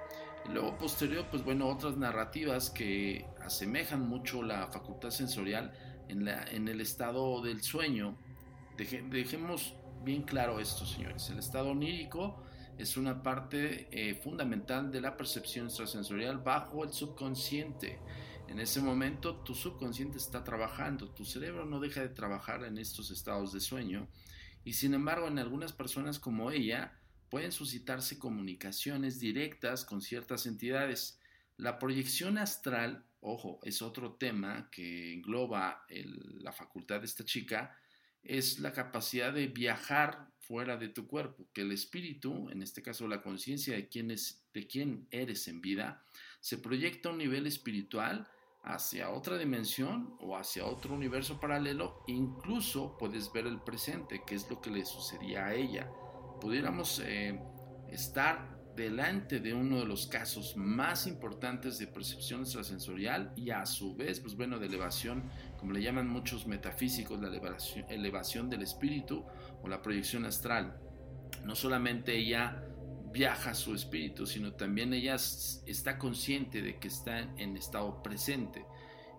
y 0.47 0.53
luego 0.53 0.77
posterior 0.77 1.25
pues 1.31 1.43
bueno 1.43 1.67
otras 1.67 1.97
narrativas 1.97 2.69
que 2.69 3.25
asemejan 3.41 4.07
mucho 4.07 4.43
la 4.43 4.67
facultad 4.67 5.09
sensorial 5.09 5.73
en, 6.07 6.25
la, 6.25 6.43
en 6.51 6.67
el 6.67 6.81
estado 6.81 7.41
del 7.41 7.61
sueño. 7.63 8.15
Deje, 8.77 9.01
dejemos 9.09 9.75
bien 10.03 10.23
claro 10.23 10.59
esto, 10.59 10.85
señores. 10.85 11.29
El 11.29 11.39
estado 11.39 11.71
onírico 11.71 12.43
es 12.77 12.97
una 12.97 13.23
parte 13.23 13.87
eh, 13.91 14.15
fundamental 14.15 14.91
de 14.91 15.01
la 15.01 15.15
percepción 15.15 15.67
extrasensorial 15.67 16.39
bajo 16.39 16.83
el 16.83 16.91
subconsciente. 16.91 17.99
En 18.47 18.59
ese 18.59 18.81
momento 18.81 19.37
tu 19.37 19.55
subconsciente 19.55 20.17
está 20.17 20.43
trabajando, 20.43 21.09
tu 21.09 21.25
cerebro 21.25 21.65
no 21.65 21.79
deja 21.79 22.01
de 22.01 22.09
trabajar 22.09 22.63
en 22.63 22.77
estos 22.77 23.11
estados 23.11 23.53
de 23.53 23.59
sueño 23.59 24.07
y 24.63 24.73
sin 24.73 24.93
embargo 24.93 25.27
en 25.27 25.39
algunas 25.39 25.73
personas 25.73 26.19
como 26.19 26.51
ella 26.51 26.99
pueden 27.29 27.51
suscitarse 27.51 28.19
comunicaciones 28.19 29.19
directas 29.19 29.85
con 29.85 30.01
ciertas 30.01 30.45
entidades. 30.45 31.19
La 31.57 31.79
proyección 31.79 32.37
astral, 32.37 33.05
ojo, 33.19 33.59
es 33.63 33.81
otro 33.81 34.13
tema 34.13 34.69
que 34.71 35.13
engloba 35.13 35.85
la 35.89 36.51
facultad 36.51 36.99
de 36.99 37.05
esta 37.05 37.25
chica, 37.25 37.77
es 38.25 38.59
la 38.59 38.73
capacidad 38.73 39.33
de 39.33 39.47
viajar 39.47 40.29
fuera 40.39 40.77
de 40.77 40.89
tu 40.89 41.07
cuerpo, 41.07 41.47
que 41.53 41.61
el 41.61 41.71
espíritu, 41.71 42.49
en 42.49 42.61
este 42.61 42.81
caso 42.81 43.07
la 43.07 43.21
conciencia 43.21 43.75
de 43.75 43.87
quién 43.87 44.09
de 44.09 44.67
quién 44.67 45.07
eres 45.11 45.47
en 45.47 45.61
vida, 45.61 46.03
se 46.39 46.57
proyecta 46.57 47.09
a 47.09 47.11
un 47.13 47.17
nivel 47.17 47.47
espiritual 47.47 48.27
hacia 48.63 49.11
otra 49.11 49.37
dimensión 49.37 50.15
o 50.19 50.37
hacia 50.37 50.65
otro 50.65 50.95
universo 50.95 51.39
paralelo, 51.39 52.03
incluso 52.07 52.97
puedes 52.97 53.31
ver 53.31 53.45
el 53.45 53.61
presente, 53.61 54.23
que 54.25 54.35
es 54.35 54.49
lo 54.49 54.59
que 54.59 54.71
le 54.71 54.85
sucedía 54.85 55.45
a 55.45 55.53
ella. 55.53 55.89
Pudiéramos 56.41 56.99
eh, 57.05 57.39
estar 57.89 58.54
delante 58.75 59.39
de 59.39 59.53
uno 59.53 59.79
de 59.79 59.85
los 59.85 60.07
casos 60.07 60.55
más 60.57 61.07
importantes 61.07 61.77
de 61.77 61.87
percepción 61.87 62.41
extrasensorial 62.41 63.33
y 63.35 63.49
a 63.51 63.65
su 63.65 63.95
vez, 63.95 64.19
pues 64.19 64.35
bueno, 64.35 64.59
de 64.59 64.67
elevación, 64.67 65.23
como 65.57 65.71
le 65.71 65.81
llaman 65.81 66.07
muchos 66.07 66.45
metafísicos, 66.47 67.19
la 67.21 67.27
elevación, 67.27 67.85
elevación 67.89 68.49
del 68.49 68.63
espíritu 68.63 69.23
o 69.63 69.67
la 69.67 69.81
proyección 69.81 70.25
astral. 70.25 70.77
No 71.43 71.55
solamente 71.55 72.17
ella 72.17 72.63
viaja 73.11 73.53
su 73.53 73.73
espíritu, 73.73 74.25
sino 74.25 74.53
también 74.53 74.93
ella 74.93 75.15
está 75.15 75.97
consciente 75.97 76.61
de 76.61 76.77
que 76.79 76.89
está 76.89 77.19
en 77.19 77.55
estado 77.55 78.03
presente 78.03 78.65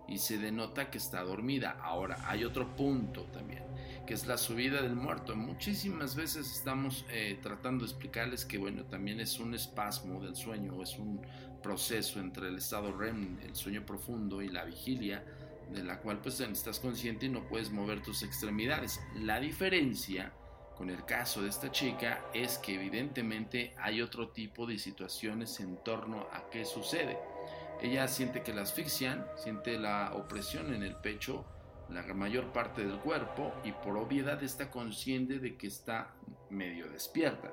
y 0.07 0.19
se 0.19 0.37
denota 0.37 0.91
que 0.91 0.99
está 0.99 1.23
dormida. 1.23 1.77
Ahora, 1.81 2.17
hay 2.27 2.43
otro 2.43 2.75
punto 2.75 3.23
también, 3.33 3.63
que 4.07 4.15
es 4.15 4.25
la 4.25 4.37
subida 4.37 4.81
del 4.81 4.95
muerto. 4.95 5.35
Muchísimas 5.35 6.15
veces 6.15 6.51
estamos 6.51 7.05
eh, 7.11 7.37
tratando 7.43 7.85
de 7.85 7.91
explicarles 7.91 8.45
que, 8.45 8.57
bueno, 8.57 8.85
también 8.85 9.19
es 9.19 9.37
un 9.37 9.53
espasmo 9.53 10.19
del 10.21 10.35
sueño, 10.35 10.81
es 10.81 10.97
un 10.97 11.21
proceso 11.61 12.19
entre 12.19 12.47
el 12.47 12.57
estado 12.57 12.97
REM, 12.97 13.37
el 13.43 13.55
sueño 13.55 13.85
profundo 13.85 14.41
y 14.41 14.47
la 14.47 14.63
vigilia, 14.63 15.23
de 15.71 15.83
la 15.83 15.99
cual 15.99 16.21
pues 16.21 16.39
estás 16.39 16.79
consciente 16.79 17.25
y 17.25 17.29
no 17.29 17.47
puedes 17.47 17.69
mover 17.69 18.01
tus 18.01 18.23
extremidades. 18.23 19.01
La 19.15 19.39
diferencia 19.39 20.31
con 20.77 20.89
el 20.89 21.03
caso 21.03 21.41
de 21.41 21.49
esta 21.49 21.71
chica 21.71 22.23
es 22.33 22.57
que 22.59 22.75
evidentemente 22.75 23.73
hay 23.77 24.01
otro 24.01 24.29
tipo 24.29 24.65
de 24.65 24.79
situaciones 24.79 25.59
en 25.59 25.83
torno 25.83 26.27
a 26.31 26.49
qué 26.49 26.63
sucede. 26.63 27.17
Ella 27.81 28.07
siente 28.07 28.41
que 28.41 28.53
la 28.53 28.61
asfixian, 28.61 29.25
siente 29.35 29.77
la 29.77 30.13
opresión 30.13 30.73
en 30.73 30.83
el 30.83 30.95
pecho, 30.95 31.45
la 31.89 32.01
mayor 32.13 32.51
parte 32.51 32.85
del 32.85 32.99
cuerpo 32.99 33.53
y 33.63 33.71
por 33.71 33.97
obviedad 33.97 34.41
está 34.43 34.69
consciente 34.69 35.39
de 35.39 35.55
que 35.55 35.67
está 35.67 36.11
medio 36.49 36.89
despierta. 36.89 37.51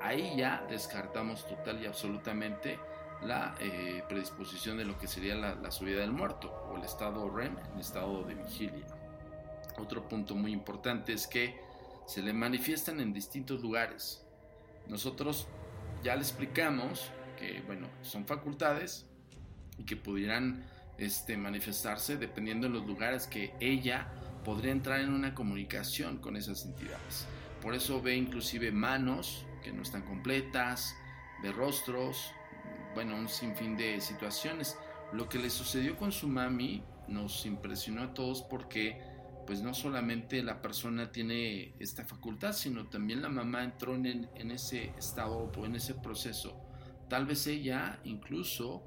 Ahí 0.00 0.34
ya 0.36 0.64
descartamos 0.68 1.46
total 1.46 1.82
y 1.82 1.86
absolutamente 1.86 2.78
la 3.22 3.56
eh, 3.60 4.02
predisposición 4.08 4.76
de 4.76 4.84
lo 4.84 4.98
que 4.98 5.08
sería 5.08 5.34
la, 5.34 5.54
la, 5.56 5.70
subida 5.70 6.00
del 6.00 6.12
muerto 6.12 6.52
o 6.70 6.76
el 6.76 6.84
estado 6.84 7.28
REM, 7.28 7.56
el 7.74 7.80
estado 7.80 8.22
de 8.22 8.34
vigilia. 8.34 8.86
Otro 9.76 10.08
punto 10.08 10.34
muy 10.34 10.52
importante 10.52 11.12
es 11.12 11.26
que 11.26 11.60
se 12.06 12.22
le 12.22 12.32
manifiestan 12.32 13.00
en 13.00 13.12
distintos 13.12 13.60
lugares. 13.60 14.24
Nosotros 14.86 15.48
ya 16.02 16.14
le 16.14 16.22
explicamos 16.22 17.10
que, 17.38 17.60
bueno, 17.66 17.88
son 18.02 18.26
facultades 18.26 19.06
y 19.78 19.84
que 19.84 19.96
pudieran 19.96 20.64
este, 20.98 21.36
manifestarse 21.36 22.16
dependiendo 22.16 22.66
de 22.66 22.74
los 22.74 22.86
lugares 22.86 23.26
que 23.26 23.54
ella 23.60 24.08
podría 24.44 24.72
entrar 24.72 25.00
en 25.00 25.12
una 25.12 25.34
comunicación 25.34 26.18
con 26.18 26.36
esas 26.36 26.64
entidades. 26.64 27.26
Por 27.62 27.74
eso 27.74 28.02
ve 28.02 28.16
inclusive 28.16 28.70
manos 28.72 29.44
que 29.62 29.72
no 29.72 29.82
están 29.82 30.02
completas, 30.02 30.94
ve 31.42 31.52
rostros, 31.52 32.32
bueno, 32.94 33.16
un 33.16 33.28
sinfín 33.28 33.76
de 33.76 34.00
situaciones. 34.00 34.76
Lo 35.12 35.28
que 35.28 35.38
le 35.38 35.50
sucedió 35.50 35.96
con 35.96 36.12
su 36.12 36.28
mami 36.28 36.82
nos 37.08 37.46
impresionó 37.46 38.02
a 38.02 38.14
todos 38.14 38.42
porque 38.42 39.00
pues 39.46 39.62
no 39.62 39.72
solamente 39.72 40.42
la 40.42 40.60
persona 40.60 41.10
tiene 41.10 41.74
esta 41.78 42.04
facultad, 42.04 42.52
sino 42.52 42.88
también 42.88 43.22
la 43.22 43.30
mamá 43.30 43.64
entró 43.64 43.94
en, 43.94 44.28
en 44.34 44.50
ese 44.50 44.92
estado 44.98 45.50
o 45.56 45.64
en 45.64 45.74
ese 45.74 45.94
proceso. 45.94 46.60
Tal 47.08 47.24
vez 47.24 47.46
ella 47.46 47.98
incluso 48.04 48.82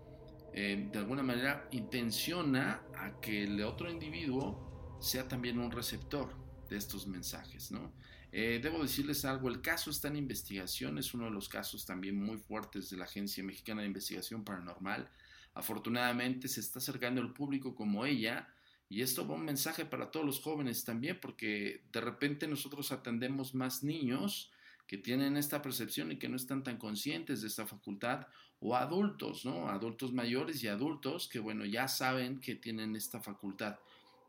eh, 0.54 0.90
de 0.92 1.00
alguna 1.00 1.24
manera 1.24 1.68
intenciona 1.72 2.84
a 2.96 3.20
que 3.22 3.44
el 3.44 3.62
otro 3.64 3.90
individuo 3.90 4.98
sea 5.02 5.28
también 5.28 5.60
un 5.60 5.72
receptor 5.72 6.36
de 6.70 6.78
estos 6.78 7.08
mensajes, 7.08 7.72
¿no? 7.72 7.94
Eh, 8.34 8.60
debo 8.64 8.82
decirles 8.82 9.26
algo, 9.26 9.50
el 9.50 9.62
caso 9.62 9.90
está 9.90 10.08
en 10.08 10.16
investigación, 10.16 10.98
es 10.98 11.14
uno 11.14 11.26
de 11.26 11.32
los 11.32 11.50
casos 11.50 11.86
también 11.86 12.22
muy 12.22 12.38
fuertes 12.38 12.90
de 12.90 12.98
la 12.98 13.04
Agencia 13.04 13.44
Mexicana 13.44 13.82
de 13.82 13.88
Investigación 13.88 14.46
Paranormal. 14.46 15.10
Afortunadamente 15.54 16.48
se 16.48 16.62
está 16.62 16.80
acercando 16.80 17.20
el 17.20 17.34
público 17.34 17.76
como 17.76 18.06
ella, 18.06 18.48
y 18.88 19.02
esto 19.02 19.28
va 19.28 19.36
un 19.36 19.46
mensaje 19.46 19.86
para 19.86 20.12
todos 20.12 20.26
los 20.26 20.40
jóvenes 20.40 20.86
también, 20.86 21.20
porque 21.22 21.84
de 21.92 22.02
repente 22.02 22.48
nosotros 22.48 22.92
atendemos 22.92 23.54
más 23.54 23.84
niños 23.84 24.52
que 24.92 24.98
tienen 24.98 25.38
esta 25.38 25.62
percepción 25.62 26.12
y 26.12 26.18
que 26.18 26.28
no 26.28 26.36
están 26.36 26.64
tan 26.64 26.76
conscientes 26.76 27.42
de 27.42 27.48
esta 27.48 27.66
facultad, 27.66 28.28
o 28.60 28.76
adultos, 28.76 29.46
¿no? 29.46 29.70
Adultos 29.70 30.12
mayores 30.12 30.62
y 30.66 30.68
adultos 30.68 31.30
que, 31.30 31.40
bueno, 31.40 31.64
ya 31.64 31.88
saben 31.88 32.42
que 32.42 32.56
tienen 32.56 32.98
esta 32.98 33.22
facultad. 33.22 33.80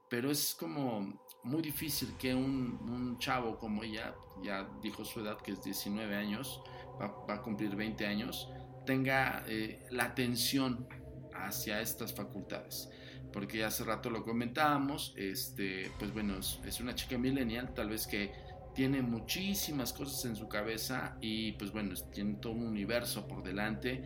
Pero 0.09 0.31
es 0.31 0.55
como 0.55 1.21
muy 1.43 1.63
difícil 1.63 2.17
que 2.17 2.33
un, 2.33 2.79
un 2.81 3.19
chavo 3.19 3.59
como 3.59 3.83
ella, 3.83 4.15
ya 4.41 4.71
dijo 4.81 5.05
su 5.05 5.19
edad 5.19 5.37
que 5.39 5.51
es 5.51 5.65
19 5.65 6.15
años, 6.15 6.63
va, 7.01 7.09
va 7.29 7.35
a 7.35 7.43
cumplir 7.43 7.75
20 7.75 8.07
años, 8.07 8.49
tenga 8.87 9.43
eh, 9.49 9.85
la 9.91 10.05
atención 10.05 10.87
hacia 11.35 11.81
estas 11.81 12.15
facultades 12.15 12.89
porque 13.33 13.65
hace 13.65 13.83
rato 13.83 14.11
lo 14.11 14.23
comentábamos, 14.23 15.15
este, 15.17 15.91
pues 15.99 16.13
bueno, 16.13 16.37
es, 16.39 16.61
es, 16.67 16.81
una 16.81 16.95
chica 16.95 17.17
millennial, 17.17 17.73
tal 17.73 17.89
vez 17.89 18.07
que 18.07 18.31
tiene 18.75 19.03
muchísimas 19.03 19.93
cosas 19.93 20.25
en 20.25 20.37
su 20.37 20.49
cabeza 20.49 21.17
y 21.21 21.53
pues 21.53 21.73
bueno, 21.73 21.95
tiene 22.13 22.35
todo 22.35 22.53
un 22.53 22.67
universo 22.67 23.29
por 23.29 23.43
delante, 23.43 24.03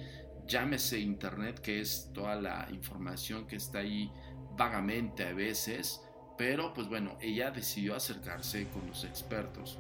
llámese 0.46 0.98
internet, 0.98 1.60
que 1.60 1.80
es 1.80 2.10
toda 2.12 2.36
la 2.36 2.68
información 2.70 3.46
que 3.46 3.56
está 3.56 3.78
ahí 3.78 4.10
vagamente 4.56 5.24
a 5.24 5.32
veces, 5.32 6.00
pero 6.36 6.72
pues 6.74 6.88
bueno, 6.88 7.16
ella 7.20 7.50
decidió 7.50 7.94
acercarse 7.94 8.68
con 8.68 8.86
los 8.86 9.04
expertos. 9.04 9.78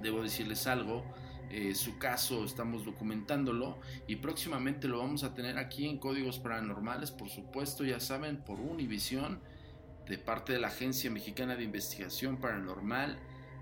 Debo 0.00 0.22
decirles 0.22 0.66
algo, 0.66 1.04
eh, 1.50 1.74
su 1.74 1.98
caso 1.98 2.44
estamos 2.44 2.84
documentándolo 2.84 3.78
y 4.06 4.16
próximamente 4.16 4.86
lo 4.86 4.98
vamos 4.98 5.24
a 5.24 5.34
tener 5.34 5.58
aquí 5.58 5.88
en 5.88 5.98
Códigos 5.98 6.38
Paranormales, 6.38 7.10
por 7.10 7.30
supuesto, 7.30 7.84
ya 7.84 8.00
saben, 8.00 8.38
por 8.38 8.60
Univisión, 8.60 9.40
de 10.06 10.18
parte 10.18 10.54
de 10.54 10.58
la 10.58 10.68
Agencia 10.68 11.10
Mexicana 11.10 11.56
de 11.56 11.64
Investigación 11.64 12.38
Paranormal. 12.38 13.18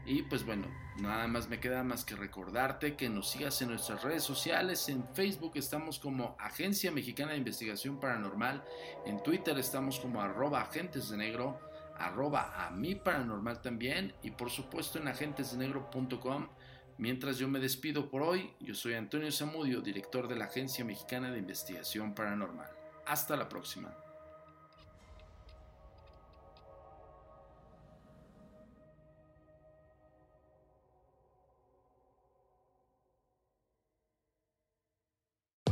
Y 0.06 0.22
pues 0.22 0.46
bueno, 0.46 0.68
nada 1.00 1.26
más 1.26 1.48
me 1.48 1.58
queda 1.58 1.82
más 1.82 2.04
que 2.04 2.14
recordarte 2.14 2.94
que 2.94 3.08
nos 3.08 3.28
sigas 3.28 3.60
en 3.60 3.70
nuestras 3.70 4.04
redes 4.04 4.22
sociales. 4.22 4.88
En 4.88 5.04
Facebook 5.14 5.52
estamos 5.56 5.98
como 5.98 6.36
Agencia 6.38 6.92
Mexicana 6.92 7.32
de 7.32 7.38
Investigación 7.38 7.98
Paranormal. 7.98 8.64
En 9.04 9.20
Twitter 9.22 9.58
estamos 9.58 9.98
como 9.98 10.22
arroba 10.22 10.62
agentes 10.62 11.10
de 11.10 11.16
negro, 11.16 11.58
arroba 11.98 12.66
a 12.66 12.70
mi 12.70 12.94
paranormal 12.94 13.60
también. 13.60 14.14
Y 14.22 14.30
por 14.30 14.50
supuesto 14.50 15.00
en 15.00 15.08
agentesdenegro.com 15.08 16.48
Mientras 16.98 17.36
yo 17.36 17.46
me 17.48 17.58
despido 17.58 18.08
por 18.08 18.22
hoy, 18.22 18.54
yo 18.58 18.74
soy 18.74 18.94
Antonio 18.94 19.30
Zamudio, 19.30 19.82
director 19.82 20.28
de 20.28 20.36
la 20.36 20.46
Agencia 20.46 20.82
Mexicana 20.82 21.30
de 21.30 21.40
Investigación 21.40 22.14
Paranormal. 22.14 22.70
Hasta 23.04 23.36
la 23.36 23.48
próxima. 23.50 24.05